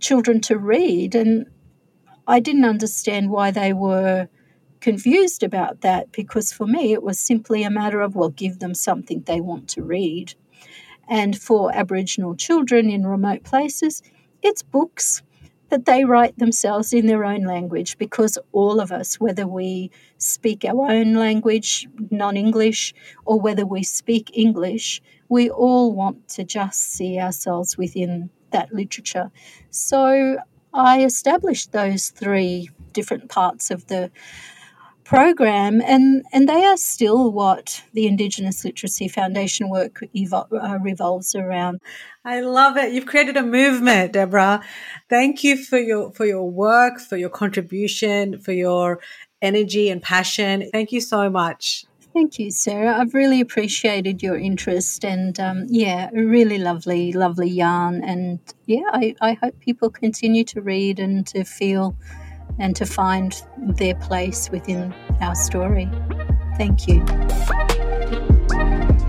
children 0.00 0.40
to 0.42 0.58
read? 0.58 1.14
And 1.14 1.46
I 2.26 2.40
didn't 2.40 2.64
understand 2.64 3.30
why 3.30 3.50
they 3.50 3.72
were 3.72 4.28
confused 4.80 5.42
about 5.42 5.80
that 5.80 6.12
because 6.12 6.52
for 6.52 6.66
me 6.66 6.92
it 6.92 7.02
was 7.02 7.18
simply 7.18 7.62
a 7.62 7.70
matter 7.70 8.00
of, 8.00 8.14
well, 8.14 8.28
give 8.28 8.58
them 8.58 8.74
something 8.74 9.22
they 9.22 9.40
want 9.40 9.68
to 9.70 9.82
read. 9.82 10.34
And 11.08 11.38
for 11.38 11.74
Aboriginal 11.74 12.34
children 12.34 12.90
in 12.90 13.06
remote 13.06 13.44
places, 13.44 14.02
it's 14.42 14.62
books 14.62 15.22
that 15.68 15.84
they 15.84 16.04
write 16.04 16.38
themselves 16.38 16.92
in 16.92 17.06
their 17.06 17.24
own 17.24 17.42
language 17.42 17.98
because 17.98 18.38
all 18.52 18.80
of 18.80 18.92
us, 18.92 19.18
whether 19.20 19.46
we 19.46 19.90
speak 20.18 20.64
our 20.64 20.90
own 20.90 21.14
language, 21.14 21.86
non 22.10 22.36
English, 22.36 22.94
or 23.24 23.40
whether 23.40 23.66
we 23.66 23.82
speak 23.82 24.30
English, 24.34 25.02
we 25.28 25.50
all 25.50 25.92
want 25.92 26.28
to 26.28 26.44
just 26.44 26.92
see 26.92 27.18
ourselves 27.18 27.76
within 27.76 28.30
that 28.52 28.72
literature. 28.72 29.30
So 29.70 30.38
I 30.72 31.04
established 31.04 31.72
those 31.72 32.10
three 32.10 32.70
different 32.92 33.28
parts 33.28 33.70
of 33.70 33.86
the 33.88 34.10
program, 35.06 35.80
and, 35.82 36.24
and 36.32 36.48
they 36.48 36.64
are 36.64 36.76
still 36.76 37.30
what 37.30 37.82
the 37.92 38.06
Indigenous 38.06 38.64
Literacy 38.64 39.08
Foundation 39.08 39.70
work 39.70 40.00
evol- 40.14 40.48
uh, 40.52 40.78
revolves 40.80 41.34
around. 41.34 41.80
I 42.24 42.40
love 42.40 42.76
it. 42.76 42.92
You've 42.92 43.06
created 43.06 43.36
a 43.36 43.42
movement, 43.42 44.12
Deborah. 44.12 44.62
Thank 45.08 45.44
you 45.44 45.56
for 45.56 45.78
your 45.78 46.12
for 46.12 46.26
your 46.26 46.50
work, 46.50 46.98
for 46.98 47.16
your 47.16 47.30
contribution, 47.30 48.40
for 48.40 48.52
your 48.52 49.00
energy 49.40 49.90
and 49.90 50.02
passion. 50.02 50.68
Thank 50.72 50.90
you 50.90 51.00
so 51.00 51.30
much. 51.30 51.84
Thank 52.12 52.38
you, 52.38 52.50
Sarah. 52.50 52.98
I've 52.98 53.14
really 53.14 53.40
appreciated 53.42 54.22
your 54.22 54.38
interest 54.38 55.04
and 55.04 55.38
um, 55.38 55.66
yeah, 55.68 56.08
really 56.14 56.58
lovely, 56.58 57.12
lovely 57.12 57.50
yarn. 57.50 58.02
And 58.02 58.40
yeah, 58.64 58.88
I, 58.90 59.14
I 59.20 59.34
hope 59.34 59.60
people 59.60 59.90
continue 59.90 60.42
to 60.44 60.62
read 60.62 60.98
and 60.98 61.26
to 61.26 61.44
feel 61.44 61.94
and 62.58 62.74
to 62.76 62.86
find 62.86 63.42
their 63.58 63.94
place 63.94 64.50
within 64.50 64.94
our 65.20 65.34
story. 65.34 65.88
Thank 66.56 66.88
you. 66.88 67.04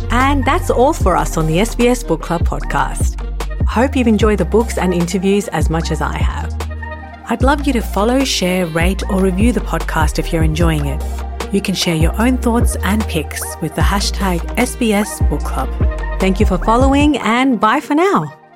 And 0.09 0.43
that's 0.45 0.69
all 0.69 0.93
for 0.93 1.15
us 1.15 1.37
on 1.37 1.47
the 1.47 1.57
SBS 1.57 2.07
Book 2.07 2.21
Club 2.21 2.41
podcast. 2.41 3.23
Hope 3.67 3.95
you've 3.95 4.07
enjoyed 4.07 4.39
the 4.39 4.45
books 4.45 4.77
and 4.77 4.93
interviews 4.93 5.47
as 5.49 5.69
much 5.69 5.91
as 5.91 6.01
I 6.01 6.17
have. 6.17 6.55
I'd 7.29 7.43
love 7.43 7.67
you 7.67 7.73
to 7.73 7.81
follow, 7.81 8.23
share, 8.23 8.65
rate, 8.67 9.03
or 9.09 9.21
review 9.21 9.51
the 9.51 9.59
podcast 9.59 10.17
if 10.17 10.31
you're 10.31 10.43
enjoying 10.43 10.85
it. 10.85 11.03
You 11.53 11.61
can 11.61 11.75
share 11.75 11.95
your 11.95 12.19
own 12.21 12.37
thoughts 12.37 12.77
and 12.83 13.03
picks 13.03 13.41
with 13.61 13.75
the 13.75 13.81
hashtag 13.81 14.39
SBS 14.55 15.29
Book 15.29 15.41
Club. 15.41 15.69
Thank 16.19 16.39
you 16.39 16.45
for 16.45 16.57
following 16.57 17.17
and 17.17 17.59
bye 17.59 17.79
for 17.79 17.95
now. 17.95 18.46